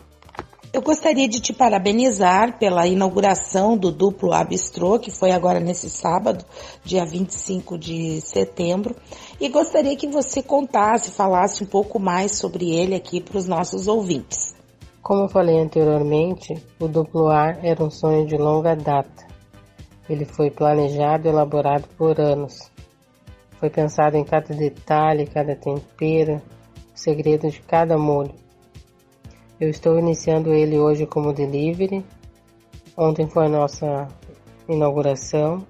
Eu 0.74 0.82
gostaria 0.82 1.28
de 1.28 1.38
te 1.38 1.52
parabenizar 1.52 2.58
pela 2.58 2.84
inauguração 2.84 3.76
do 3.76 3.92
Duplo 3.92 4.32
A 4.32 4.42
Bistrô, 4.42 4.98
que 4.98 5.08
foi 5.08 5.30
agora 5.30 5.60
nesse 5.60 5.88
sábado, 5.88 6.44
dia 6.82 7.06
25 7.06 7.78
de 7.78 8.20
setembro, 8.20 8.96
e 9.40 9.48
gostaria 9.48 9.96
que 9.96 10.08
você 10.08 10.42
contasse, 10.42 11.12
falasse 11.12 11.62
um 11.62 11.66
pouco 11.68 12.00
mais 12.00 12.32
sobre 12.32 12.74
ele 12.74 12.96
aqui 12.96 13.20
para 13.20 13.38
os 13.38 13.46
nossos 13.46 13.87
ouvintes. 13.87 14.52
Como 15.00 15.28
falei 15.28 15.60
anteriormente, 15.60 16.60
o 16.80 16.88
Duplo 16.88 17.28
A 17.28 17.56
era 17.62 17.80
um 17.80 17.90
sonho 17.90 18.26
de 18.26 18.37
longa 18.37 18.74
data. 18.74 19.28
Ele 20.10 20.24
foi 20.24 20.50
planejado 20.50 21.28
e 21.28 21.30
elaborado 21.30 21.87
por 21.96 22.20
anos. 22.20 22.68
Foi 23.60 23.70
pensado 23.70 24.16
em 24.16 24.24
cada 24.24 24.52
detalhe, 24.52 25.24
cada 25.28 25.54
tempero, 25.54 26.42
o 26.92 26.98
segredo 26.98 27.48
de 27.48 27.60
cada 27.60 27.96
molho. 27.96 28.42
Eu 29.61 29.71
estou 29.71 29.99
iniciando 29.99 30.53
ele 30.53 30.79
hoje 30.79 31.07
como 31.07 31.33
delivery. 31.33 32.05
Ontem 32.97 33.29
foi 33.29 33.47
a 33.47 33.49
nossa 33.49 34.09
inauguração 34.69 35.64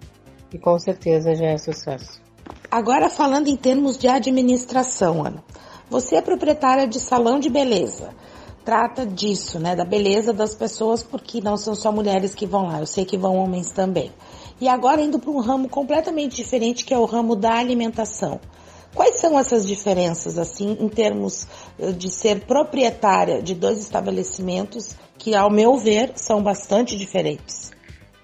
e 0.53 0.59
com 0.59 0.79
certeza 0.79 1.35
já 1.35 1.47
é 1.47 1.59
sucesso. 1.59 2.23
Agora 2.71 3.11
falando 3.11 3.49
em 3.49 3.57
termos 3.57 3.99
de 3.99 4.09
administração, 4.09 5.25
Ana. 5.25 5.45
Você 5.91 6.17
é 6.17 6.23
proprietária 6.23 6.87
de 6.87 6.99
salão 6.99 7.39
de 7.39 7.51
beleza. 7.51 8.11
Trata 8.65 9.05
disso, 9.05 9.61
né, 9.61 9.77
da 9.77 9.85
beleza 9.85 10.33
das 10.33 10.55
pessoas, 10.55 11.03
porque 11.03 11.43
não 11.43 11.57
são 11.59 11.75
só 11.75 11.93
mulheres 11.93 12.35
que 12.35 12.47
vão 12.47 12.69
lá, 12.69 12.81
eu 12.81 12.87
sei 12.87 13.05
que 13.05 13.19
vão 13.19 13.37
homens 13.37 13.71
também. 13.71 14.11
E 14.59 14.67
agora 14.67 15.03
indo 15.03 15.19
para 15.19 15.31
um 15.31 15.41
ramo 15.41 15.69
completamente 15.69 16.35
diferente, 16.37 16.85
que 16.85 16.95
é 16.95 16.99
o 16.99 17.05
ramo 17.05 17.37
da 17.37 17.53
alimentação. 17.59 18.41
Quais 18.95 19.19
são 19.19 19.37
essas 19.37 19.67
diferenças, 19.67 20.39
assim, 20.39 20.77
em 20.81 20.89
termos 20.89 21.49
eh, 21.81 21.91
de 21.91 22.09
ser 22.09 22.47
proprietária 22.47 23.43
de 23.43 23.53
dois 23.53 23.79
estabelecimentos 23.81 24.97
que, 25.19 25.35
ao 25.35 25.51
meu 25.51 25.77
ver, 25.77 26.13
são 26.15 26.41
bastante 26.41 26.97
diferentes? 26.97 27.73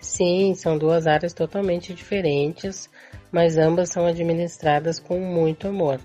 Sim, 0.00 0.54
são 0.54 0.78
duas 0.78 1.09
áreas 1.09 1.33
totalmente 1.33 1.92
diferentes, 1.92 2.88
mas 3.33 3.59
ambas 3.59 3.90
são 3.90 4.06
administradas 4.06 5.00
com 5.00 5.18
muito 5.18 5.66
amor. 5.66 6.00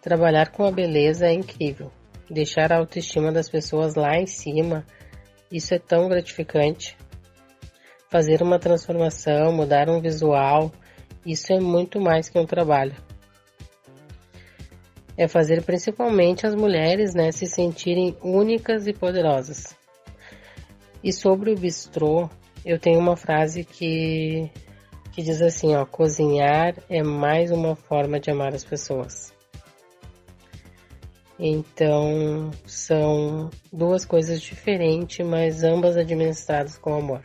Trabalhar 0.00 0.52
com 0.52 0.64
a 0.64 0.72
beleza 0.72 1.26
é 1.26 1.34
incrível. 1.34 1.92
Deixar 2.30 2.72
a 2.72 2.78
autoestima 2.78 3.30
das 3.30 3.48
pessoas 3.48 3.94
lá 3.94 4.16
em 4.16 4.26
cima, 4.26 4.86
isso 5.52 5.74
é 5.74 5.78
tão 5.78 6.08
gratificante. 6.08 6.96
Fazer 8.10 8.40
uma 8.42 8.58
transformação, 8.58 9.52
mudar 9.52 9.90
um 9.90 10.00
visual, 10.00 10.72
isso 11.26 11.52
é 11.52 11.60
muito 11.60 12.00
mais 12.00 12.30
que 12.30 12.38
um 12.38 12.46
trabalho 12.46 13.05
é 15.16 15.26
fazer 15.26 15.62
principalmente 15.62 16.46
as 16.46 16.54
mulheres 16.54 17.14
né, 17.14 17.32
se 17.32 17.46
sentirem 17.46 18.16
únicas 18.22 18.86
e 18.86 18.92
poderosas. 18.92 19.76
E 21.02 21.12
sobre 21.12 21.52
o 21.52 21.58
bistrô, 21.58 22.28
eu 22.64 22.78
tenho 22.78 22.98
uma 22.98 23.16
frase 23.16 23.64
que, 23.64 24.50
que 25.12 25.22
diz 25.22 25.40
assim, 25.40 25.74
ó, 25.74 25.86
cozinhar 25.86 26.74
é 26.88 27.02
mais 27.02 27.50
uma 27.50 27.76
forma 27.76 28.18
de 28.18 28.30
amar 28.30 28.54
as 28.54 28.64
pessoas. 28.64 29.34
Então, 31.38 32.50
são 32.64 33.50
duas 33.70 34.06
coisas 34.06 34.40
diferentes, 34.40 35.24
mas 35.26 35.62
ambas 35.62 35.96
administradas 35.96 36.78
com 36.78 36.94
amor. 36.94 37.22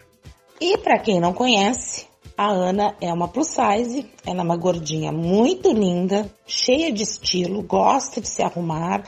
E 0.60 0.78
para 0.78 1.00
quem 1.00 1.20
não 1.20 1.34
conhece, 1.34 2.11
a 2.42 2.50
Ana 2.50 2.96
é 3.00 3.14
uma 3.14 3.28
plus 3.28 3.50
size, 3.50 4.10
ela 4.26 4.40
é 4.40 4.44
uma 4.44 4.58
gordinha 4.58 5.12
muito 5.12 5.72
linda, 5.72 6.28
cheia 6.44 6.92
de 6.92 7.04
estilo, 7.04 7.62
gosta 7.62 8.20
de 8.20 8.28
se 8.28 8.42
arrumar, 8.42 9.04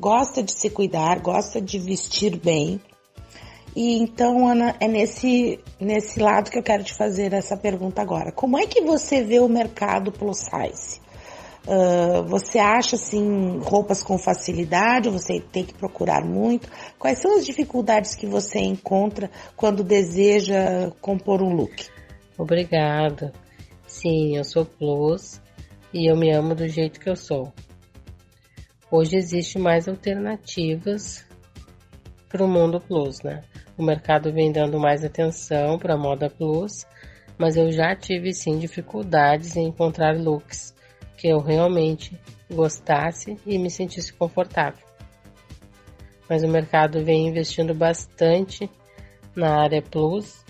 gosta 0.00 0.42
de 0.42 0.52
se 0.52 0.70
cuidar, 0.70 1.20
gosta 1.20 1.60
de 1.60 1.78
vestir 1.78 2.38
bem. 2.38 2.80
E 3.76 3.98
então, 3.98 4.48
Ana, 4.48 4.74
é 4.80 4.88
nesse, 4.88 5.60
nesse 5.78 6.18
lado 6.18 6.50
que 6.50 6.58
eu 6.58 6.62
quero 6.62 6.82
te 6.82 6.94
fazer 6.94 7.34
essa 7.34 7.58
pergunta 7.58 8.00
agora. 8.00 8.32
Como 8.32 8.58
é 8.58 8.66
que 8.66 8.80
você 8.80 9.22
vê 9.22 9.38
o 9.38 9.50
mercado 9.50 10.10
plus 10.10 10.38
size? 10.38 10.98
Uh, 11.66 12.22
você 12.26 12.58
acha 12.58 12.96
assim 12.96 13.58
roupas 13.58 14.02
com 14.02 14.16
facilidade? 14.16 15.10
Você 15.10 15.40
tem 15.40 15.62
que 15.62 15.74
procurar 15.74 16.24
muito? 16.24 16.66
Quais 16.98 17.20
são 17.20 17.36
as 17.36 17.44
dificuldades 17.44 18.14
que 18.14 18.26
você 18.26 18.60
encontra 18.60 19.30
quando 19.54 19.84
deseja 19.84 20.90
compor 21.02 21.42
um 21.42 21.54
look? 21.54 21.97
Obrigada. 22.38 23.32
Sim, 23.84 24.36
eu 24.36 24.44
sou 24.44 24.64
Plus 24.64 25.42
e 25.92 26.08
eu 26.08 26.16
me 26.16 26.30
amo 26.30 26.54
do 26.54 26.68
jeito 26.68 27.00
que 27.00 27.10
eu 27.10 27.16
sou. 27.16 27.52
Hoje 28.90 29.16
existe 29.16 29.58
mais 29.58 29.88
alternativas 29.88 31.26
para 32.28 32.44
o 32.44 32.48
mundo 32.48 32.80
Plus, 32.80 33.20
né? 33.22 33.42
O 33.76 33.82
mercado 33.82 34.32
vem 34.32 34.52
dando 34.52 34.78
mais 34.78 35.04
atenção 35.04 35.78
para 35.78 35.94
a 35.94 35.98
moda 35.98 36.30
Plus, 36.30 36.86
mas 37.36 37.56
eu 37.56 37.72
já 37.72 37.94
tive 37.96 38.32
sim 38.32 38.58
dificuldades 38.58 39.56
em 39.56 39.66
encontrar 39.66 40.16
looks 40.16 40.74
que 41.16 41.26
eu 41.26 41.40
realmente 41.40 42.18
gostasse 42.50 43.36
e 43.44 43.58
me 43.58 43.68
sentisse 43.68 44.12
confortável. 44.12 44.86
Mas 46.28 46.44
o 46.44 46.48
mercado 46.48 47.04
vem 47.04 47.26
investindo 47.26 47.74
bastante 47.74 48.70
na 49.34 49.60
área 49.60 49.82
Plus 49.82 50.44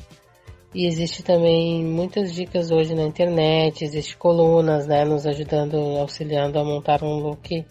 e 0.74 0.86
existe 0.86 1.22
também 1.22 1.82
muitas 1.84 2.32
dicas 2.32 2.70
hoje 2.70 2.94
na 2.94 3.02
internet, 3.02 3.84
existe 3.84 4.16
colunas, 4.16 4.86
né, 4.86 5.04
nos 5.04 5.26
ajudando, 5.26 5.76
auxiliando 5.98 6.58
a 6.58 6.64
montar 6.64 7.02
um 7.02 7.16
look 7.20 7.64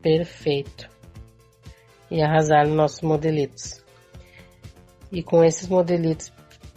perfeito 0.00 0.88
e 2.10 2.22
arrasar 2.22 2.66
nos 2.66 2.76
nossos 2.76 3.00
modelitos. 3.02 3.84
E 5.12 5.22
com 5.22 5.44
esses 5.44 5.68
modelitos 5.68 6.32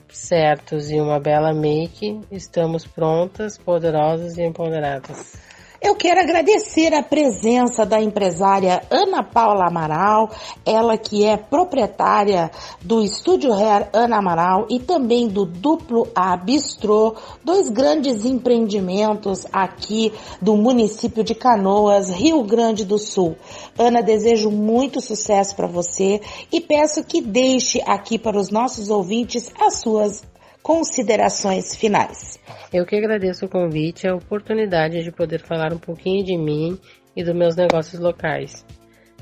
certos 0.09 0.91
e 0.91 0.99
uma 0.99 1.19
bela 1.19 1.53
make, 1.53 2.19
estamos 2.31 2.85
prontas, 2.85 3.57
poderosas 3.57 4.37
e 4.37 4.43
empoderadas. 4.43 5.52
Eu 5.85 5.95
quero 5.95 6.21
agradecer 6.21 6.93
a 6.93 7.03
presença 7.03 7.85
da 7.85 8.01
empresária 8.01 8.81
Ana 8.89 9.21
Paula 9.21 9.67
Amaral, 9.67 10.31
ela 10.65 10.97
que 10.97 11.25
é 11.25 11.35
proprietária 11.35 12.49
do 12.81 13.03
Estúdio 13.03 13.51
Hair 13.51 13.89
Ana 13.91 14.19
Amaral 14.19 14.65
e 14.69 14.79
também 14.79 15.27
do 15.27 15.45
Duplo 15.45 16.07
A 16.15 16.37
Bistrô, 16.37 17.17
dois 17.43 17.69
grandes 17.69 18.23
empreendimentos 18.23 19.45
aqui 19.51 20.13
do 20.41 20.55
município 20.55 21.21
de 21.21 21.35
Canoas, 21.35 22.09
Rio 22.09 22.41
Grande 22.43 22.85
do 22.85 22.97
Sul. 22.97 23.35
Ana, 23.77 24.01
desejo 24.01 24.49
muito 24.49 25.01
sucesso 25.01 25.53
para 25.53 25.67
você 25.67 26.21
e 26.49 26.61
peço 26.61 27.03
que 27.03 27.19
deixe 27.19 27.81
aqui 27.85 28.17
para 28.17 28.39
os 28.39 28.49
nossos 28.49 28.89
ouvintes 28.89 29.51
as 29.59 29.81
suas 29.81 30.23
considerações 30.63 31.75
finais. 31.75 32.39
Eu 32.71 32.85
que 32.85 32.95
agradeço 32.95 33.45
o 33.45 33.49
convite 33.49 34.05
e 34.05 34.09
a 34.09 34.15
oportunidade 34.15 35.03
de 35.03 35.11
poder 35.11 35.41
falar 35.41 35.73
um 35.73 35.77
pouquinho 35.77 36.23
de 36.23 36.37
mim 36.37 36.79
e 37.13 37.21
dos 37.23 37.35
meus 37.35 37.55
negócios 37.55 37.99
locais. 37.99 38.65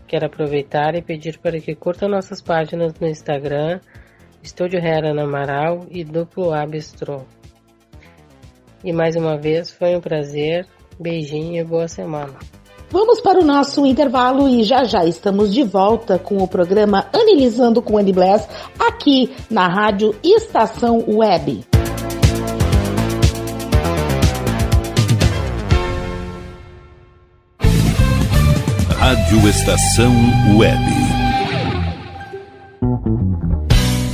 Quero 0.08 0.28
aproveitar 0.28 0.94
e 0.94 1.02
pedir 1.02 1.40
para 1.40 1.60
que 1.60 1.74
curtam 1.74 2.08
nossas 2.08 2.42
páginas 2.42 2.94
no 3.00 3.08
Instagram, 3.08 3.80
Estúdio 4.44 4.80
Herana 4.80 5.24
Amaral 5.24 5.88
e 5.90 6.04
Duplo 6.04 6.54
A 6.54 6.66
Bistrô. 6.66 7.26
E 8.84 8.94
mais 8.94 9.16
uma 9.16 9.38
vez, 9.38 9.72
foi 9.72 9.96
um 9.96 10.02
prazer, 10.02 10.68
beijinho 11.00 11.60
e 11.60 11.64
boa 11.64 11.88
semana. 11.88 12.38
Vamos 12.92 13.22
para 13.22 13.40
o 13.40 13.46
nosso 13.46 13.86
intervalo 13.86 14.50
e 14.50 14.66
já 14.66 14.84
já 14.84 15.06
estamos 15.06 15.54
de 15.54 15.64
volta 15.64 16.20
com 16.20 16.44
o 16.44 16.48
programa 16.48 17.08
Analisando 17.14 17.82
com 17.82 17.98
Annie 17.98 18.12
Bless 18.12 18.46
aqui 18.78 19.34
na 19.50 19.66
Rádio 19.66 20.14
Estação 20.22 21.02
Web. 21.08 21.64
Rádio 29.00 29.48
Estação 29.48 30.14
Web. 30.58 31.12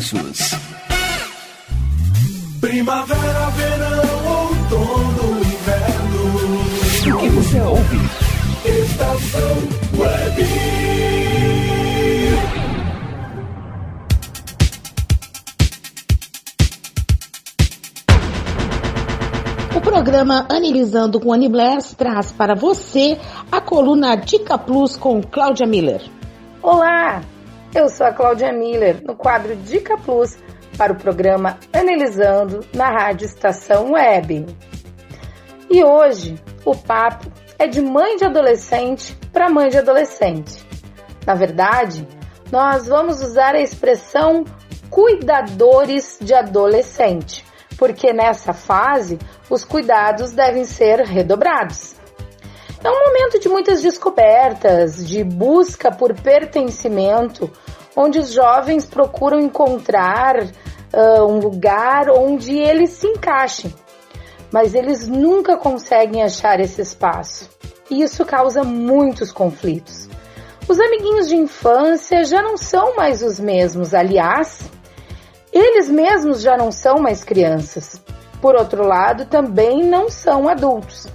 preços. 0.00 0.58
Primavera, 2.60 3.50
verão, 3.50 4.48
outono, 4.48 5.40
inverno. 5.40 7.14
O 7.14 7.18
que 7.18 7.28
você 7.28 7.60
ouve? 7.60 7.98
Estação 8.64 9.56
Web. 9.98 10.44
O 19.74 19.80
programa 19.80 20.46
Analisando 20.48 21.20
com 21.20 21.32
Anibless 21.32 21.94
traz 21.94 22.32
para 22.32 22.54
você 22.54 23.18
a 23.50 23.60
coluna 23.60 24.14
Dica 24.16 24.56
Plus 24.56 24.96
com 24.96 25.22
Cláudia 25.22 25.66
Miller. 25.66 26.02
Olá, 26.62 27.22
eu 27.74 27.88
sou 27.88 28.06
a 28.06 28.12
Cláudia 28.12 28.52
Miller, 28.52 29.02
no 29.04 29.14
quadro 29.14 29.54
Dica 29.54 29.96
Plus, 29.96 30.36
para 30.76 30.92
o 30.92 30.96
programa 30.96 31.58
Analisando 31.72 32.60
na 32.74 32.90
Rádio 32.90 33.26
Estação 33.26 33.92
Web. 33.92 34.46
E 35.70 35.84
hoje 35.84 36.36
o 36.64 36.74
papo 36.74 37.30
é 37.58 37.66
de 37.66 37.80
mãe 37.80 38.16
de 38.16 38.24
adolescente 38.24 39.16
para 39.32 39.48
mãe 39.48 39.68
de 39.68 39.78
adolescente. 39.78 40.66
Na 41.24 41.34
verdade, 41.34 42.06
nós 42.50 42.88
vamos 42.88 43.22
usar 43.22 43.54
a 43.54 43.60
expressão 43.60 44.44
cuidadores 44.88 46.18
de 46.20 46.34
adolescente, 46.34 47.44
porque 47.78 48.12
nessa 48.12 48.52
fase 48.52 49.18
os 49.48 49.64
cuidados 49.64 50.32
devem 50.32 50.64
ser 50.64 51.00
redobrados. 51.00 51.99
É 52.82 52.88
um 52.90 52.98
momento 52.98 53.38
de 53.38 53.46
muitas 53.46 53.82
descobertas, 53.82 55.06
de 55.06 55.22
busca 55.22 55.92
por 55.92 56.14
pertencimento, 56.18 57.50
onde 57.94 58.18
os 58.18 58.32
jovens 58.32 58.86
procuram 58.86 59.38
encontrar 59.38 60.44
uh, 60.44 61.26
um 61.26 61.38
lugar 61.40 62.08
onde 62.08 62.56
eles 62.56 62.88
se 62.92 63.06
encaixem, 63.06 63.74
mas 64.50 64.74
eles 64.74 65.06
nunca 65.06 65.58
conseguem 65.58 66.22
achar 66.22 66.58
esse 66.58 66.80
espaço. 66.80 67.50
E 67.90 68.02
isso 68.02 68.24
causa 68.24 68.64
muitos 68.64 69.30
conflitos. 69.30 70.08
Os 70.66 70.80
amiguinhos 70.80 71.28
de 71.28 71.36
infância 71.36 72.24
já 72.24 72.40
não 72.40 72.56
são 72.56 72.96
mais 72.96 73.22
os 73.22 73.38
mesmos, 73.38 73.92
aliás, 73.92 74.70
eles 75.52 75.90
mesmos 75.90 76.40
já 76.40 76.56
não 76.56 76.72
são 76.72 76.98
mais 76.98 77.22
crianças. 77.24 78.00
Por 78.40 78.54
outro 78.54 78.86
lado, 78.86 79.26
também 79.26 79.84
não 79.84 80.08
são 80.08 80.48
adultos 80.48 81.06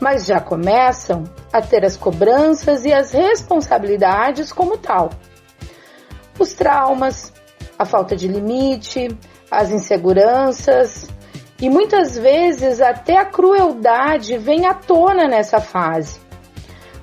mas 0.00 0.26
já 0.26 0.40
começam 0.40 1.24
a 1.52 1.60
ter 1.62 1.84
as 1.84 1.96
cobranças 1.96 2.84
e 2.84 2.92
as 2.92 3.12
responsabilidades 3.12 4.52
como 4.52 4.76
tal. 4.76 5.10
Os 6.38 6.52
traumas, 6.52 7.32
a 7.78 7.84
falta 7.84 8.14
de 8.14 8.28
limite, 8.28 9.08
as 9.50 9.70
inseguranças 9.70 11.08
e 11.60 11.70
muitas 11.70 12.16
vezes 12.16 12.80
até 12.80 13.16
a 13.16 13.24
crueldade 13.24 14.36
vem 14.36 14.66
à 14.66 14.74
tona 14.74 15.26
nessa 15.26 15.60
fase. 15.60 16.20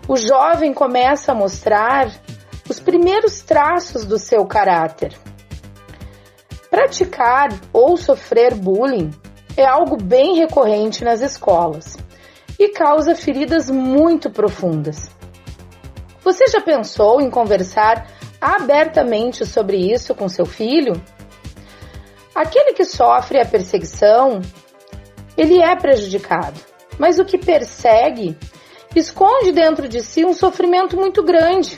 O 0.08 0.16
jovem 0.16 0.74
começa 0.74 1.32
a 1.32 1.36
mostrar 1.36 2.12
os 2.70 2.80
primeiros 2.80 3.42
traços 3.42 4.06
do 4.06 4.20
seu 4.20 4.46
caráter. 4.46 5.18
Praticar 6.70 7.50
ou 7.72 7.98
sofrer 7.98 8.54
bullying 8.54 9.12
é 9.56 9.66
algo 9.66 9.96
bem 9.96 10.36
recorrente 10.36 11.04
nas 11.04 11.22
escolas 11.22 12.03
e 12.63 12.69
causa 12.69 13.13
feridas 13.13 13.69
muito 13.69 14.30
profundas. 14.30 15.10
Você 16.23 16.47
já 16.47 16.62
pensou 16.62 17.19
em 17.19 17.30
conversar 17.30 18.08
abertamente 18.39 19.45
sobre 19.45 19.76
isso 19.78 20.15
com 20.15 20.30
seu 20.30 20.45
filho? 20.45 20.93
Aquele 22.34 22.71
que 22.71 22.86
sofre 22.86 23.41
a 23.41 23.45
perseguição, 23.45 24.39
ele 25.36 25.62
é 25.62 25.76
prejudicado, 25.76 26.58
mas 26.97 27.19
o 27.19 27.26
que 27.26 27.38
persegue 27.38 28.38
esconde 28.95 29.52
dentro 29.52 29.89
de 29.89 29.99
si 29.99 30.23
um 30.23 30.34
sofrimento 30.34 30.95
muito 30.95 31.21
grande. 31.21 31.78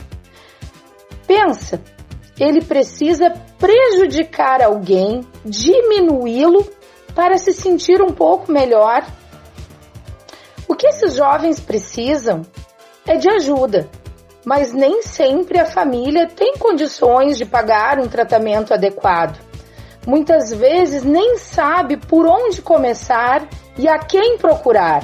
Pensa, 1.25 1.81
ele 2.39 2.61
precisa 2.61 3.31
prejudicar 3.57 4.61
alguém, 4.61 5.21
diminuí-lo 5.43 6.63
para 7.15 7.39
se 7.39 7.53
sentir 7.53 8.03
um 8.03 8.13
pouco 8.13 8.51
melhor 8.51 9.03
o 10.67 10.75
que 10.75 10.87
esses 10.87 11.13
jovens 11.13 11.59
precisam 11.59 12.41
é 13.05 13.17
de 13.17 13.29
ajuda, 13.29 13.87
mas 14.43 14.73
nem 14.73 15.01
sempre 15.03 15.59
a 15.59 15.65
família 15.65 16.27
tem 16.27 16.57
condições 16.57 17.37
de 17.37 17.45
pagar 17.45 17.99
um 17.99 18.07
tratamento 18.07 18.73
adequado. 18.73 19.39
Muitas 20.05 20.51
vezes 20.53 21.03
nem 21.03 21.37
sabe 21.37 21.97
por 21.97 22.27
onde 22.27 22.61
começar 22.61 23.47
e 23.77 23.87
a 23.87 23.97
quem 23.97 24.37
procurar. 24.37 25.03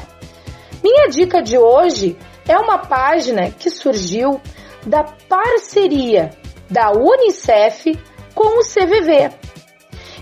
Minha 0.83 1.09
dica 1.09 1.41
de 1.41 1.57
hoje 1.57 2.17
é 2.47 2.57
uma 2.57 2.79
página 2.79 3.51
que 3.51 3.69
surgiu 3.69 4.39
da 4.85 5.03
parceria 5.03 6.31
da 6.69 6.91
Unicef 6.91 7.99
com 8.33 8.59
o 8.59 8.63
CVV 8.63 9.31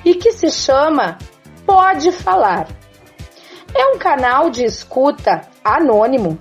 e 0.04 0.15
que 0.15 0.32
se 0.32 0.49
chama 0.49 1.17
Pode 1.65 2.12
Falar 2.12 2.78
é 3.79 3.87
um 3.87 3.97
canal 3.97 4.49
de 4.49 4.65
escuta 4.65 5.41
anônimo 5.63 6.37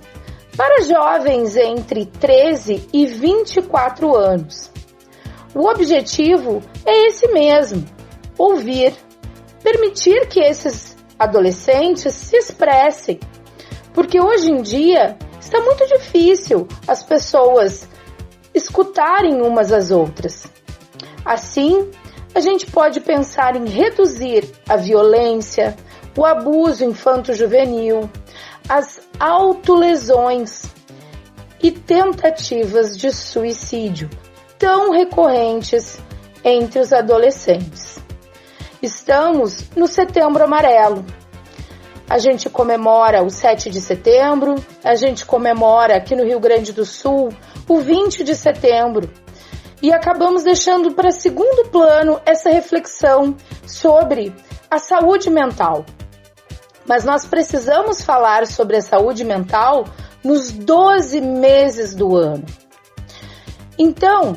para 0.57 0.83
jovens 0.83 1.55
entre 1.55 2.05
13 2.05 2.89
e 2.91 3.05
24 3.05 4.13
anos. 4.13 4.69
O 5.55 5.67
objetivo 5.69 6.61
é 6.85 7.07
esse 7.07 7.29
mesmo: 7.29 7.85
ouvir, 8.37 8.93
permitir 9.63 10.27
que 10.27 10.41
esses 10.41 10.97
adolescentes 11.17 12.13
se 12.13 12.35
expressem, 12.35 13.19
porque 13.93 14.19
hoje 14.19 14.51
em 14.51 14.61
dia 14.61 15.17
está 15.39 15.61
muito 15.61 15.87
difícil 15.87 16.67
as 16.85 17.03
pessoas 17.03 17.87
escutarem 18.53 19.41
umas 19.41 19.71
às 19.71 19.91
outras. 19.91 20.45
Assim, 21.23 21.89
a 22.35 22.41
gente 22.41 22.65
pode 22.65 22.99
pensar 22.99 23.55
em 23.55 23.65
reduzir 23.65 24.43
a 24.67 24.75
violência, 24.75 25.75
o 26.17 26.25
abuso 26.25 26.83
infanto-juvenil, 26.83 28.09
as 28.67 29.01
autolesões 29.19 30.63
e 31.61 31.71
tentativas 31.71 32.97
de 32.97 33.11
suicídio 33.11 34.09
tão 34.57 34.91
recorrentes 34.91 35.97
entre 36.43 36.79
os 36.79 36.91
adolescentes. 36.91 37.99
Estamos 38.81 39.69
no 39.75 39.87
Setembro 39.87 40.43
Amarelo. 40.43 41.05
A 42.09 42.17
gente 42.17 42.49
comemora 42.49 43.23
o 43.23 43.29
7 43.29 43.69
de 43.69 43.81
setembro, 43.81 44.55
a 44.83 44.95
gente 44.95 45.25
comemora 45.25 45.95
aqui 45.95 46.15
no 46.15 46.25
Rio 46.25 46.39
Grande 46.39 46.73
do 46.73 46.85
Sul 46.85 47.29
o 47.67 47.79
20 47.79 48.23
de 48.23 48.35
setembro. 48.35 49.09
E 49.81 49.93
acabamos 49.93 50.43
deixando 50.43 50.91
para 50.91 51.11
segundo 51.11 51.69
plano 51.69 52.19
essa 52.25 52.49
reflexão 52.49 53.35
sobre 53.65 54.33
a 54.69 54.79
saúde 54.79 55.29
mental 55.29 55.85
mas 56.89 57.05
nós 57.05 57.23
precisamos 57.23 58.01
falar 58.01 58.45
sobre 58.47 58.75
a 58.77 58.81
saúde 58.81 59.23
mental 59.23 59.85
nos 60.23 60.51
12 60.51 61.21
meses 61.21 61.93
do 61.93 62.17
ano. 62.17 62.47
Então, 63.77 64.33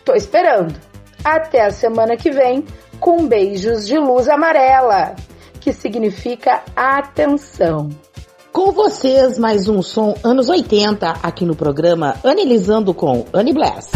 Tô 0.03 0.13
esperando. 0.13 0.75
Até 1.23 1.65
a 1.65 1.71
semana 1.71 2.15
que 2.15 2.29
vem 2.29 2.63
com 2.99 3.25
beijos 3.27 3.87
de 3.87 3.97
luz 3.97 4.29
amarela, 4.29 5.15
que 5.59 5.73
significa 5.73 6.61
atenção. 6.75 7.89
Com 8.51 8.71
vocês, 8.71 9.37
mais 9.37 9.67
um 9.67 9.83
som 9.83 10.15
anos 10.23 10.49
80 10.49 11.19
aqui 11.21 11.45
no 11.45 11.55
programa 11.55 12.15
Analisando 12.23 12.91
com 12.93 13.25
Annie 13.33 13.53
Bless. 13.53 13.91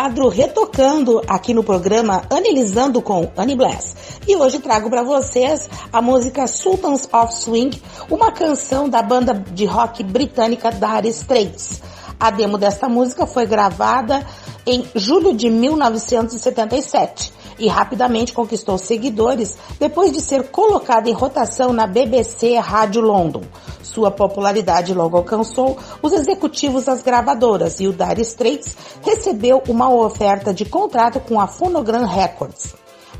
Quadro 0.00 0.28
Retocando 0.28 1.20
aqui 1.28 1.52
no 1.52 1.62
programa 1.62 2.22
Analisando 2.30 3.02
com 3.02 3.30
Annie 3.36 3.54
Bless. 3.54 3.94
E 4.26 4.34
hoje 4.34 4.58
trago 4.58 4.88
para 4.88 5.02
vocês 5.02 5.68
a 5.92 6.00
música 6.00 6.46
Sultans 6.46 7.06
of 7.12 7.34
Swing, 7.34 7.78
uma 8.08 8.32
canção 8.32 8.88
da 8.88 9.02
banda 9.02 9.34
de 9.34 9.66
rock 9.66 10.02
britânica 10.02 10.70
Dire 10.70 11.10
Straits. 11.10 11.82
A 12.20 12.30
demo 12.30 12.58
desta 12.58 12.86
música 12.86 13.26
foi 13.26 13.46
gravada 13.46 14.26
em 14.66 14.84
julho 14.94 15.34
de 15.34 15.48
1977 15.48 17.32
e 17.58 17.66
rapidamente 17.66 18.34
conquistou 18.34 18.76
seguidores 18.76 19.56
depois 19.78 20.12
de 20.12 20.20
ser 20.20 20.48
colocada 20.48 21.08
em 21.08 21.14
rotação 21.14 21.72
na 21.72 21.86
BBC 21.86 22.58
Rádio 22.58 23.00
London. 23.00 23.40
Sua 23.82 24.10
popularidade 24.10 24.92
logo 24.92 25.16
alcançou 25.16 25.78
os 26.02 26.12
executivos 26.12 26.84
das 26.84 27.02
gravadoras 27.02 27.80
e 27.80 27.88
o 27.88 27.92
Dire 27.92 28.20
Straits 28.20 28.76
recebeu 29.02 29.62
uma 29.66 29.90
oferta 29.90 30.52
de 30.52 30.66
contrato 30.66 31.20
com 31.20 31.40
a 31.40 31.46
Phonogram 31.46 32.04
Records. 32.04 32.74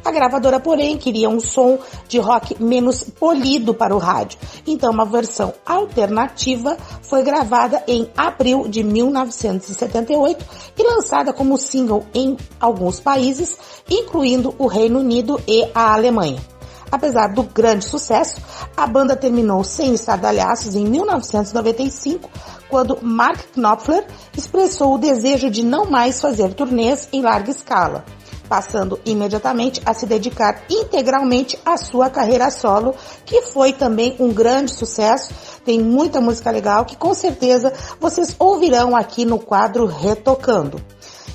A 0.04 0.10
gravadora, 0.10 0.58
porém, 0.58 0.96
queria 0.96 1.28
um 1.28 1.40
som 1.40 1.78
de 2.08 2.18
rock 2.18 2.62
menos 2.62 3.04
polido 3.04 3.74
para 3.74 3.94
o 3.94 3.98
rádio. 3.98 4.38
Então, 4.66 4.90
uma 4.90 5.04
versão 5.04 5.52
alternativa 5.64 6.76
foi 7.02 7.22
gravada 7.22 7.82
em 7.86 8.10
abril 8.16 8.66
de 8.66 8.82
1978 8.82 10.44
e 10.78 10.82
lançada 10.82 11.32
como 11.32 11.58
single 11.58 12.06
em 12.14 12.36
alguns 12.58 12.98
países, 12.98 13.56
incluindo 13.90 14.54
o 14.58 14.66
Reino 14.66 15.00
Unido 15.00 15.40
e 15.46 15.68
a 15.74 15.92
Alemanha. 15.92 16.40
Apesar 16.90 17.28
do 17.28 17.44
grande 17.44 17.84
sucesso, 17.84 18.40
a 18.76 18.86
banda 18.86 19.14
terminou 19.14 19.62
sem 19.62 19.94
estardalhaços 19.94 20.74
em 20.74 20.84
1995, 20.84 22.28
quando 22.68 22.98
Mark 23.00 23.38
Knopfler 23.54 24.04
expressou 24.36 24.94
o 24.94 24.98
desejo 24.98 25.48
de 25.50 25.62
não 25.62 25.84
mais 25.84 26.20
fazer 26.20 26.52
turnês 26.54 27.08
em 27.12 27.22
larga 27.22 27.50
escala, 27.50 28.04
passando 28.50 28.98
imediatamente 29.04 29.80
a 29.86 29.94
se 29.94 30.04
dedicar 30.04 30.64
integralmente 30.68 31.56
à 31.64 31.76
sua 31.76 32.10
carreira 32.10 32.50
solo, 32.50 32.96
que 33.24 33.42
foi 33.42 33.72
também 33.72 34.16
um 34.18 34.32
grande 34.32 34.74
sucesso. 34.74 35.32
Tem 35.64 35.78
muita 35.78 36.20
música 36.20 36.50
legal 36.50 36.84
que 36.84 36.96
com 36.96 37.14
certeza 37.14 37.72
vocês 38.00 38.34
ouvirão 38.40 38.96
aqui 38.96 39.24
no 39.24 39.38
quadro 39.38 39.86
Retocando. 39.86 40.82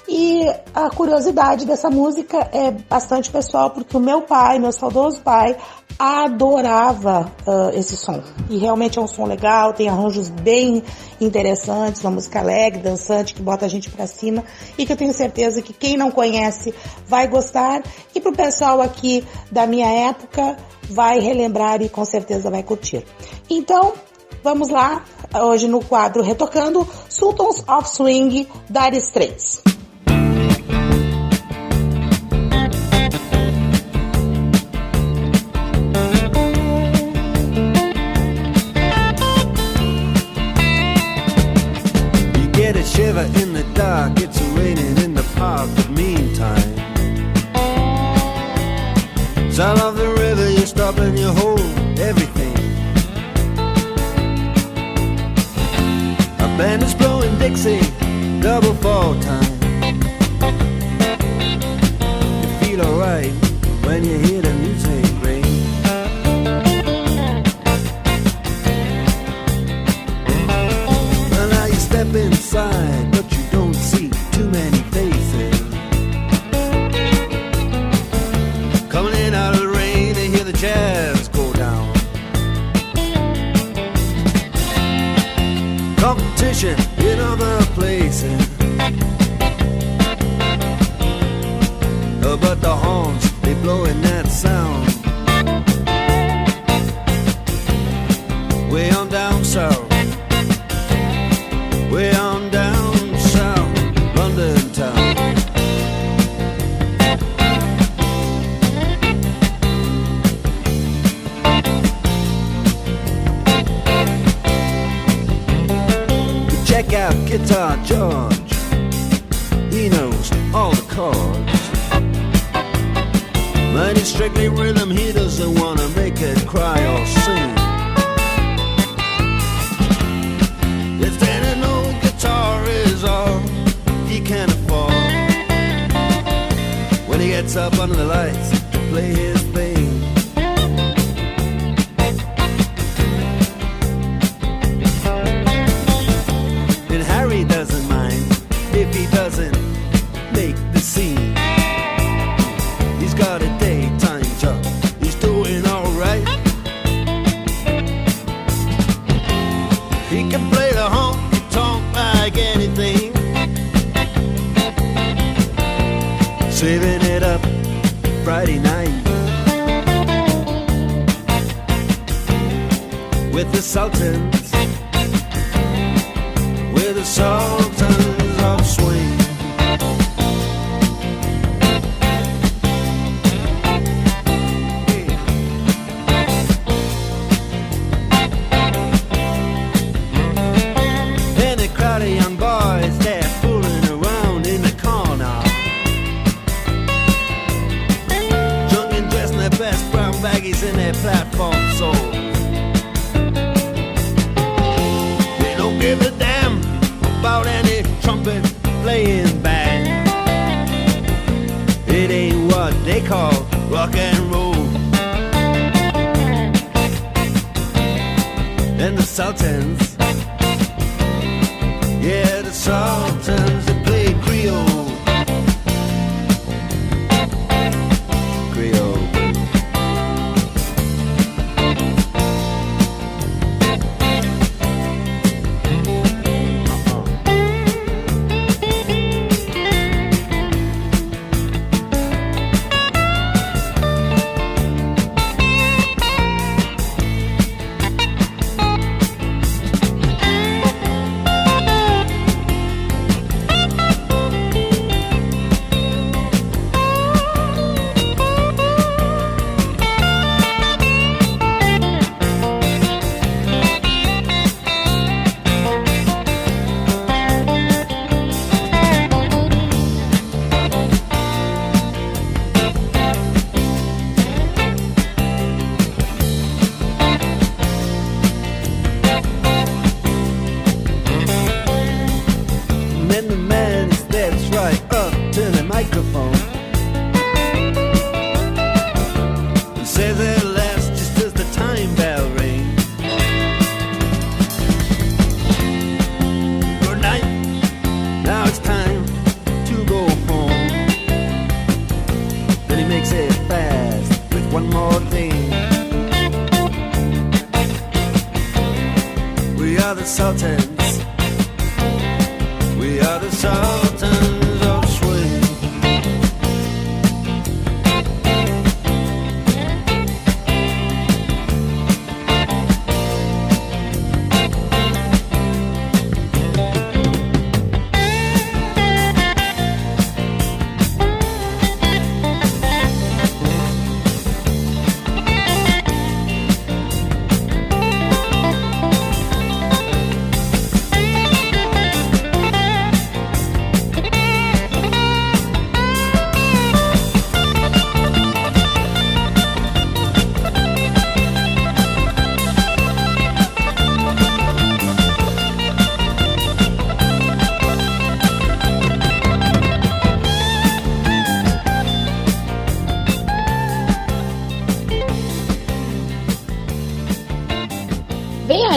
E 0.08 0.48
a 0.74 0.90
curiosidade 0.90 1.66
dessa 1.66 1.90
música 1.90 2.50
é 2.54 2.70
bastante 2.70 3.32
pessoal, 3.32 3.72
porque 3.72 3.98
o 3.98 4.00
meu 4.00 4.22
pai, 4.22 4.60
meu 4.60 4.72
saudoso 4.72 5.20
pai, 5.22 5.58
adorava 5.98 7.32
uh, 7.48 7.70
esse 7.78 7.98
som. 7.98 8.22
E 8.50 8.58
realmente 8.58 9.00
é 9.00 9.02
um 9.02 9.08
som 9.08 9.26
legal, 9.26 9.74
tem 9.74 9.90
arranjos 9.90 10.30
bem 10.30 10.84
interessantes, 11.20 12.04
uma 12.04 12.12
música 12.12 12.40
alegre, 12.40 12.82
dançante, 12.82 13.34
que 13.34 13.42
bota 13.42 13.66
a 13.66 13.68
gente 13.68 13.90
para 13.90 14.06
cima 14.06 14.44
e 14.78 14.86
que 14.86 14.94
eu 14.94 14.98
tenho 14.98 15.14
certeza 15.14 15.62
que 15.62 15.74
quem 15.74 15.98
não 15.98 16.12
conhece 16.12 16.74
vai 17.08 17.28
gostar. 17.28 17.82
E 18.14 18.20
pro 18.20 18.32
pessoal 18.32 18.82
aqui 18.82 19.26
da 19.52 19.66
minha 19.66 19.90
época 20.10 20.56
vai 20.90 21.20
relembrar 21.20 21.82
e 21.82 21.90
com 21.90 22.06
certeza 22.06 22.52
vai 22.52 22.62
curtir. 22.62 23.04
Então, 23.50 23.94
vamos 24.44 24.70
lá, 24.70 25.04
hoje 25.34 25.68
no 25.68 25.84
quadro 25.84 26.22
Retocando 26.22 26.88
Sultans 27.10 27.64
of 27.68 27.90
Swing 27.90 28.48
Dire 28.70 28.98
Straits. 28.98 29.66
3. 29.66 29.75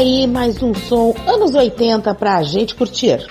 Aí 0.09 0.27
mais 0.27 0.63
um 0.63 0.73
som 0.75 1.15
anos 1.27 1.55
80 1.55 2.15
pra 2.15 2.43
gente 2.43 2.75
curtir. 2.75 3.27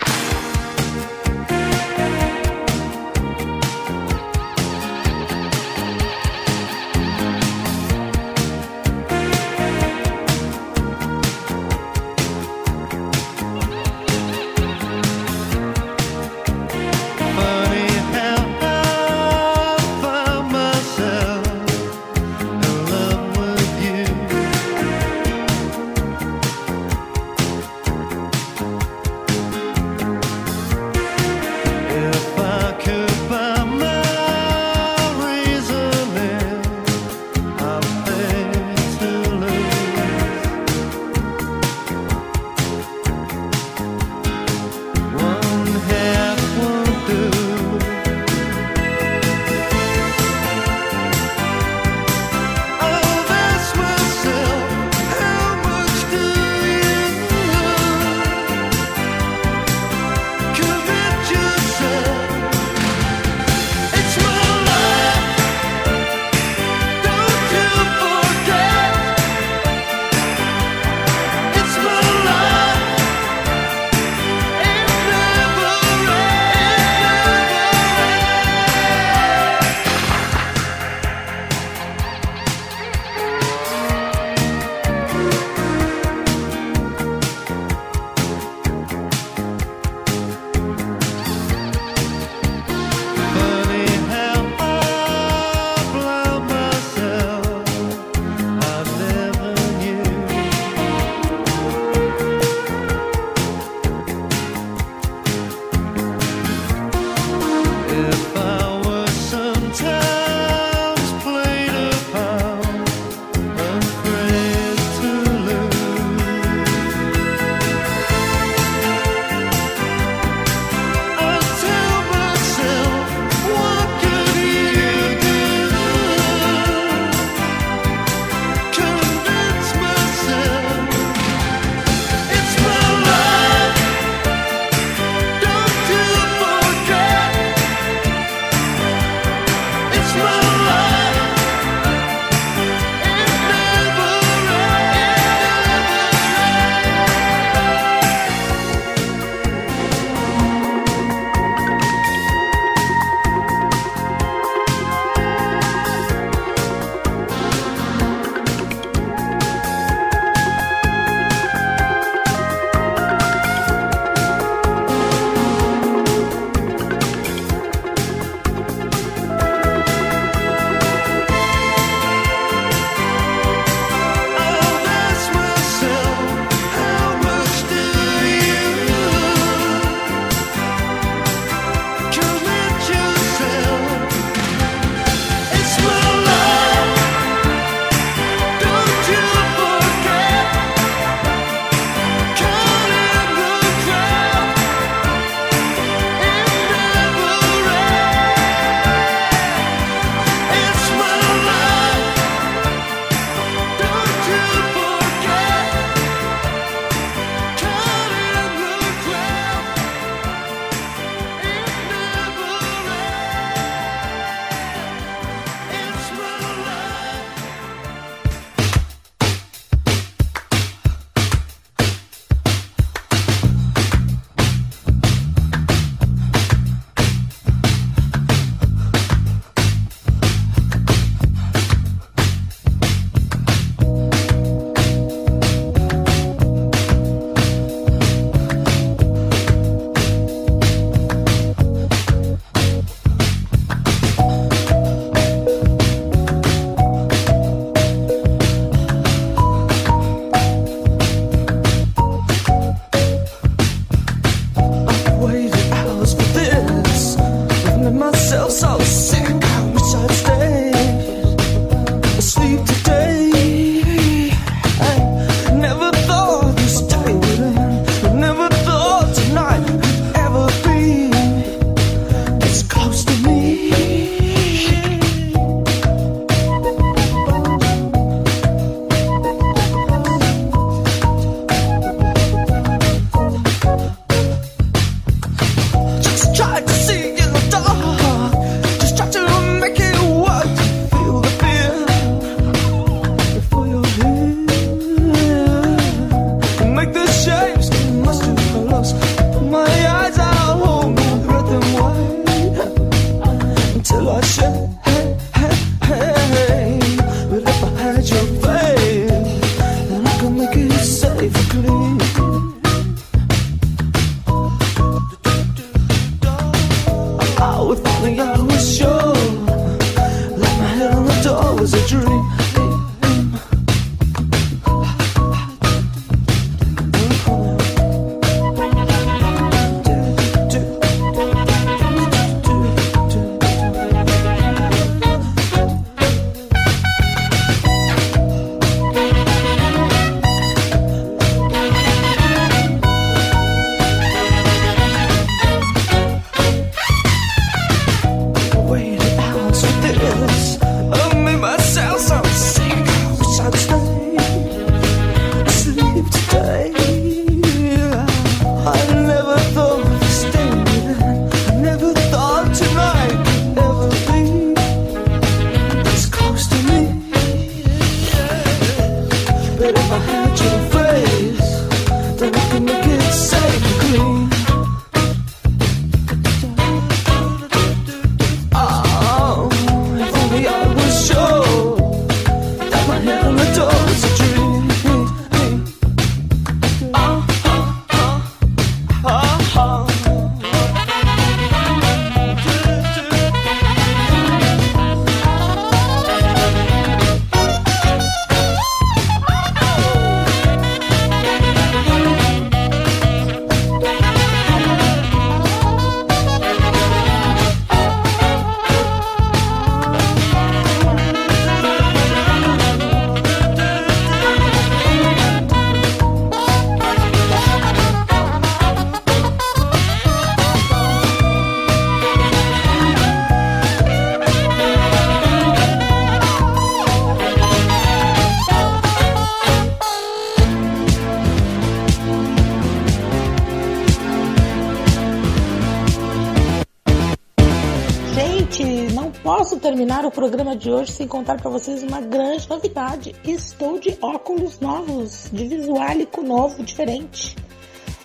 Terminar 439.78 440.08
o 440.08 440.10
programa 440.12 440.56
de 440.56 440.72
hoje 440.72 440.92
sem 440.92 441.08
contar 441.08 441.40
para 441.40 441.52
vocês 441.52 441.84
uma 441.84 442.02
grande 442.02 442.50
novidade. 442.50 443.14
Estou 443.24 443.78
de 443.78 443.96
óculos 444.02 444.60
novos, 444.60 445.30
de 445.32 445.48
visuálico 445.48 446.24
novo, 446.24 446.64
diferente. 446.64 447.36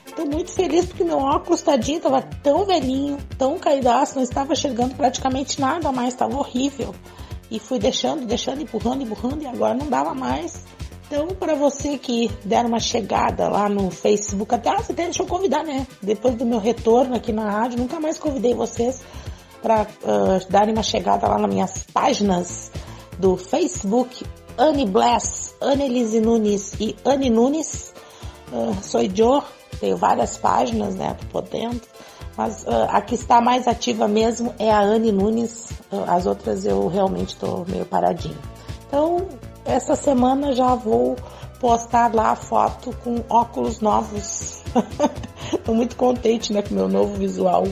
Estou 0.06 0.26
muito 0.26 0.52
feliz 0.52 0.84
porque 0.84 1.02
meu 1.02 1.16
óculos 1.16 1.62
tadinho 1.62 1.96
estava 1.96 2.20
tão 2.20 2.66
velhinho, 2.66 3.16
tão 3.38 3.58
caidaço, 3.58 4.16
não 4.16 4.22
estava 4.22 4.52
enxergando 4.52 4.94
praticamente 4.96 5.58
nada 5.58 5.90
mais, 5.90 6.12
estava 6.12 6.36
horrível. 6.36 6.94
E 7.50 7.58
fui 7.58 7.78
deixando, 7.78 8.26
deixando, 8.26 8.60
empurrando, 8.60 9.02
empurrando 9.02 9.42
e 9.42 9.46
agora 9.46 9.72
não 9.72 9.88
dava 9.88 10.12
mais. 10.12 10.64
Então, 11.06 11.28
para 11.28 11.54
você 11.54 11.96
que 11.96 12.30
der 12.44 12.66
uma 12.66 12.80
chegada 12.80 13.48
lá 13.48 13.66
no 13.66 13.90
Facebook, 13.90 14.54
até, 14.54 14.68
ah, 14.68 14.76
você 14.76 14.92
até 14.92 15.04
deixou 15.04 15.26
convidar, 15.26 15.64
né? 15.64 15.86
Depois 16.02 16.34
do 16.34 16.44
meu 16.44 16.58
retorno 16.58 17.16
aqui 17.16 17.32
na 17.32 17.50
rádio, 17.50 17.78
nunca 17.78 17.98
mais 17.98 18.18
convidei 18.18 18.52
vocês 18.52 19.00
para 19.62 19.82
uh, 19.82 20.50
darem 20.50 20.74
uma 20.74 20.82
chegada 20.82 21.28
lá 21.28 21.38
nas 21.38 21.50
minhas 21.50 21.86
páginas 21.92 22.70
do 23.18 23.36
Facebook, 23.36 24.24
Anne 24.58 24.84
Bless, 24.84 25.54
Annelise 25.60 26.20
Nunes 26.20 26.74
e 26.80 26.96
Anne 27.04 27.30
Nunes. 27.30 27.94
Uh, 28.52 28.76
sou 28.82 29.00
eu, 29.00 29.42
tenho 29.80 29.96
várias 29.96 30.36
páginas, 30.36 30.94
né? 30.94 31.16
Tô 31.20 31.40
por 31.40 31.48
dentro. 31.48 31.88
Mas 32.36 32.64
uh, 32.64 32.88
a 32.88 33.00
que 33.00 33.14
está 33.14 33.40
mais 33.40 33.68
ativa 33.68 34.08
mesmo 34.08 34.54
é 34.58 34.70
a 34.70 34.80
Anne 34.80 35.12
Nunes. 35.12 35.70
Uh, 35.90 36.04
as 36.08 36.26
outras 36.26 36.64
eu 36.64 36.88
realmente 36.88 37.34
estou 37.34 37.64
meio 37.68 37.86
paradinho. 37.86 38.38
Então, 38.88 39.26
essa 39.64 39.94
semana 39.94 40.52
já 40.52 40.74
vou 40.74 41.16
postar 41.60 42.14
lá 42.14 42.30
a 42.30 42.36
foto 42.36 42.94
com 43.04 43.22
óculos 43.28 43.80
novos. 43.80 44.61
Tô 45.64 45.74
muito 45.74 45.96
contente, 45.96 46.52
né, 46.52 46.62
com 46.62 46.70
o 46.70 46.74
meu 46.74 46.88
novo 46.88 47.14
visual. 47.14 47.64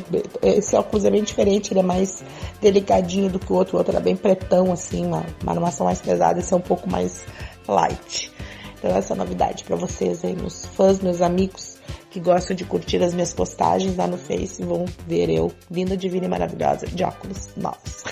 Esse 0.42 0.76
óculos 0.76 1.04
é 1.04 1.10
bem 1.10 1.22
diferente, 1.22 1.72
ele 1.72 1.80
é 1.80 1.82
mais 1.82 2.22
delicadinho 2.60 3.30
do 3.30 3.38
que 3.38 3.52
o 3.52 3.56
outro. 3.56 3.76
O 3.76 3.78
outro 3.78 3.92
era 3.92 4.00
bem 4.00 4.16
pretão, 4.16 4.72
assim, 4.72 5.06
uma, 5.06 5.24
uma 5.42 5.52
animação 5.52 5.86
mais 5.86 6.00
pesada. 6.00 6.38
Esse 6.38 6.52
é 6.52 6.56
um 6.56 6.60
pouco 6.60 6.88
mais 6.88 7.24
light. 7.66 8.30
Então 8.78 8.96
essa 8.96 9.14
é 9.14 9.16
novidade 9.16 9.64
para 9.64 9.76
vocês 9.76 10.24
aí, 10.24 10.34
meus 10.34 10.64
fãs, 10.66 11.00
meus 11.00 11.20
amigos 11.20 11.78
que 12.10 12.18
gostam 12.18 12.56
de 12.56 12.64
curtir 12.64 13.02
as 13.02 13.14
minhas 13.14 13.32
postagens 13.32 13.96
lá 13.96 14.06
no 14.06 14.18
Face 14.18 14.62
vão 14.62 14.84
ver 15.06 15.30
eu, 15.30 15.52
linda, 15.70 15.96
divina 15.96 16.26
e 16.26 16.28
maravilhosa, 16.28 16.86
de 16.86 17.04
óculos 17.04 17.48
novos. 17.56 18.02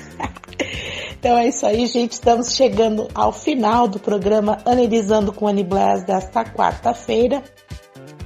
então 1.18 1.36
é 1.36 1.48
isso 1.48 1.66
aí, 1.66 1.86
gente. 1.86 2.12
Estamos 2.12 2.54
chegando 2.54 3.08
ao 3.14 3.32
final 3.32 3.88
do 3.88 3.98
programa 3.98 4.58
Analisando 4.64 5.32
com 5.32 5.48
Annie 5.48 5.64
Blast 5.64 6.06
desta 6.06 6.44
quarta-feira. 6.44 7.42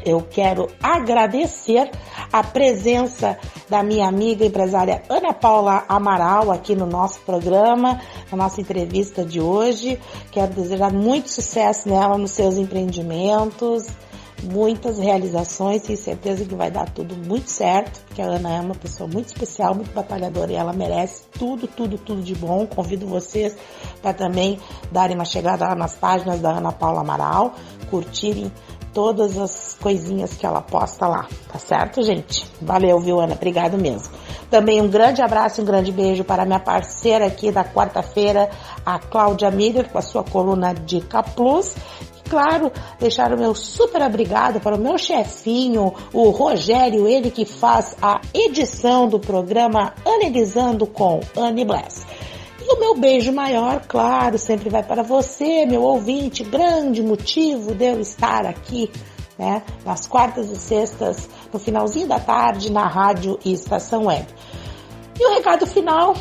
Eu 0.05 0.23
quero 0.23 0.69
agradecer 0.83 1.91
a 2.33 2.43
presença 2.43 3.39
da 3.69 3.83
minha 3.83 4.09
amiga 4.09 4.45
empresária 4.45 5.03
Ana 5.09 5.33
Paula 5.33 5.85
Amaral 5.89 6.51
aqui 6.51 6.75
no 6.75 6.87
nosso 6.87 7.21
programa, 7.21 8.01
na 8.31 8.37
nossa 8.37 8.61
entrevista 8.61 9.25
de 9.25 9.41
hoje. 9.41 9.99
Quero 10.31 10.53
desejar 10.53 10.93
muito 10.93 11.31
sucesso 11.31 11.89
nela 11.89 12.19
nos 12.19 12.33
seus 12.33 12.57
empreendimentos, 12.57 13.87
muitas 14.43 14.99
realizações, 14.99 15.83
tenho 15.83 15.99
certeza 15.99 16.45
que 16.45 16.55
vai 16.55 16.71
dar 16.71 16.89
tudo 16.91 17.15
muito 17.17 17.49
certo, 17.49 18.01
porque 18.07 18.21
a 18.21 18.27
Ana 18.27 18.57
é 18.57 18.61
uma 18.61 18.75
pessoa 18.75 19.09
muito 19.09 19.29
especial, 19.29 19.75
muito 19.75 19.93
batalhadora 19.93 20.53
e 20.53 20.57
ela 20.57 20.73
merece 20.73 21.25
tudo, 21.39 21.67
tudo, 21.67 21.97
tudo 21.97 22.23
de 22.23 22.35
bom. 22.35 22.67
Convido 22.67 23.07
vocês 23.07 23.57
para 24.01 24.13
também 24.13 24.59
darem 24.91 25.15
uma 25.15 25.25
chegada 25.25 25.69
lá 25.69 25.75
nas 25.75 25.95
páginas 25.95 26.41
da 26.41 26.51
Ana 26.51 26.73
Paula 26.73 27.01
Amaral, 27.01 27.55
curtirem 27.91 28.51
todas 28.93 29.39
as 29.39 29.77
coisinhas 29.81 30.35
que 30.35 30.47
ela 30.47 30.61
posta 30.61 31.07
lá, 31.07 31.27
tá 31.51 31.59
certo, 31.59 32.03
gente? 32.03 32.47
Valeu, 32.61 33.01
viu, 33.01 33.21
Ana? 33.21 33.35
Obrigado 33.35 33.79
mesmo. 33.79 34.11
Também 34.51 34.81
um 34.81 34.89
grande 34.89 35.23
abraço, 35.23 35.63
um 35.63 35.65
grande 35.65 35.91
beijo 35.91 36.25
para 36.25 36.45
minha 36.45 36.61
parceira 36.61 37.27
aqui 37.27 37.51
da 37.51 37.65
quarta-feira, 37.65 38.51
a 38.85 38.99
Cláudia 38.99 39.51
Miller, 39.51 39.89
com 39.91 39.99
a 39.99 40.03
sua 40.03 40.23
coluna 40.23 40.75
Dica 40.75 41.23
Plus. 41.23 41.75
E, 42.19 42.29
claro, 42.29 42.71
deixar 43.01 43.33
o 43.33 43.39
meu 43.39 43.55
super 43.55 44.03
obrigado 44.03 44.61
para 44.61 44.77
o 44.77 44.79
meu 44.79 44.99
chefinho, 44.99 45.95
o 46.13 46.31
Rogério, 46.31 47.09
ele 47.09 47.31
que 47.31 47.47
faz 47.47 47.97
a 48.03 48.21
edição 48.35 49.09
do 49.09 49.19
programa 49.19 49.95
Analisando 50.05 50.87
com 50.87 51.21
Anne 51.37 51.65
Bless. 51.65 52.05
E 52.65 52.75
o 52.75 52.79
meu 52.79 52.95
beijo 52.95 53.33
maior, 53.33 53.85
claro, 53.89 54.39
sempre 54.39 54.71
vai 54.71 54.85
para 54.85 55.03
você, 55.03 55.67
meu 55.67 55.83
ouvinte, 55.83 56.45
grande 56.45 57.03
motivo 57.03 57.75
de 57.75 57.87
eu 57.87 58.01
estar 58.01 58.47
aqui, 58.47 58.89
né, 59.37 59.65
nas 59.85 60.07
quartas 60.07 60.49
e 60.49 60.57
sextas, 60.57 61.29
no 61.53 61.59
finalzinho 61.59 62.07
da 62.07 62.21
tarde, 62.21 62.71
na 62.71 62.87
rádio 62.87 63.37
e 63.45 63.53
estação 63.53 64.07
web. 64.07 64.25
E 65.19 65.27
o 65.27 65.35
recado 65.35 65.67
final 65.67 66.15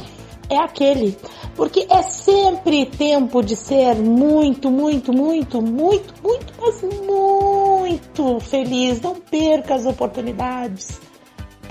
é 0.49 0.57
aquele, 0.57 1.15
porque 1.55 1.85
é 1.87 2.01
sempre 2.01 2.87
tempo 2.87 3.43
de 3.43 3.55
ser 3.55 3.95
muito, 3.95 4.71
muito, 4.71 5.13
muito, 5.13 5.61
muito, 5.61 6.13
muito, 6.23 6.53
mas 6.59 6.81
muito 6.81 8.39
feliz. 8.39 8.99
Não 8.99 9.13
perca 9.13 9.75
as 9.75 9.85
oportunidades 9.85 10.99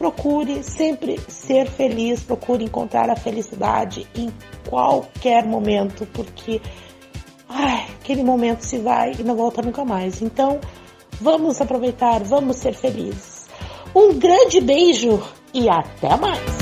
procure 0.01 0.63
sempre 0.63 1.21
ser 1.29 1.69
feliz, 1.69 2.23
procure 2.23 2.65
encontrar 2.65 3.11
a 3.11 3.17
felicidade 3.17 4.09
em 4.17 4.33
qualquer 4.67 5.45
momento, 5.45 6.07
porque 6.07 6.59
ai, 7.47 7.87
aquele 8.01 8.25
momento 8.25 8.63
se 8.63 8.79
vai 8.79 9.13
e 9.19 9.23
não 9.23 9.37
volta 9.37 9.61
nunca 9.61 9.85
mais. 9.85 10.23
Então, 10.23 10.59
vamos 11.21 11.61
aproveitar, 11.61 12.23
vamos 12.23 12.57
ser 12.57 12.73
felizes. 12.73 13.47
Um 13.95 14.19
grande 14.19 14.63
beijo 14.63 15.23
e 15.53 15.69
até 15.69 16.17
mais! 16.17 16.60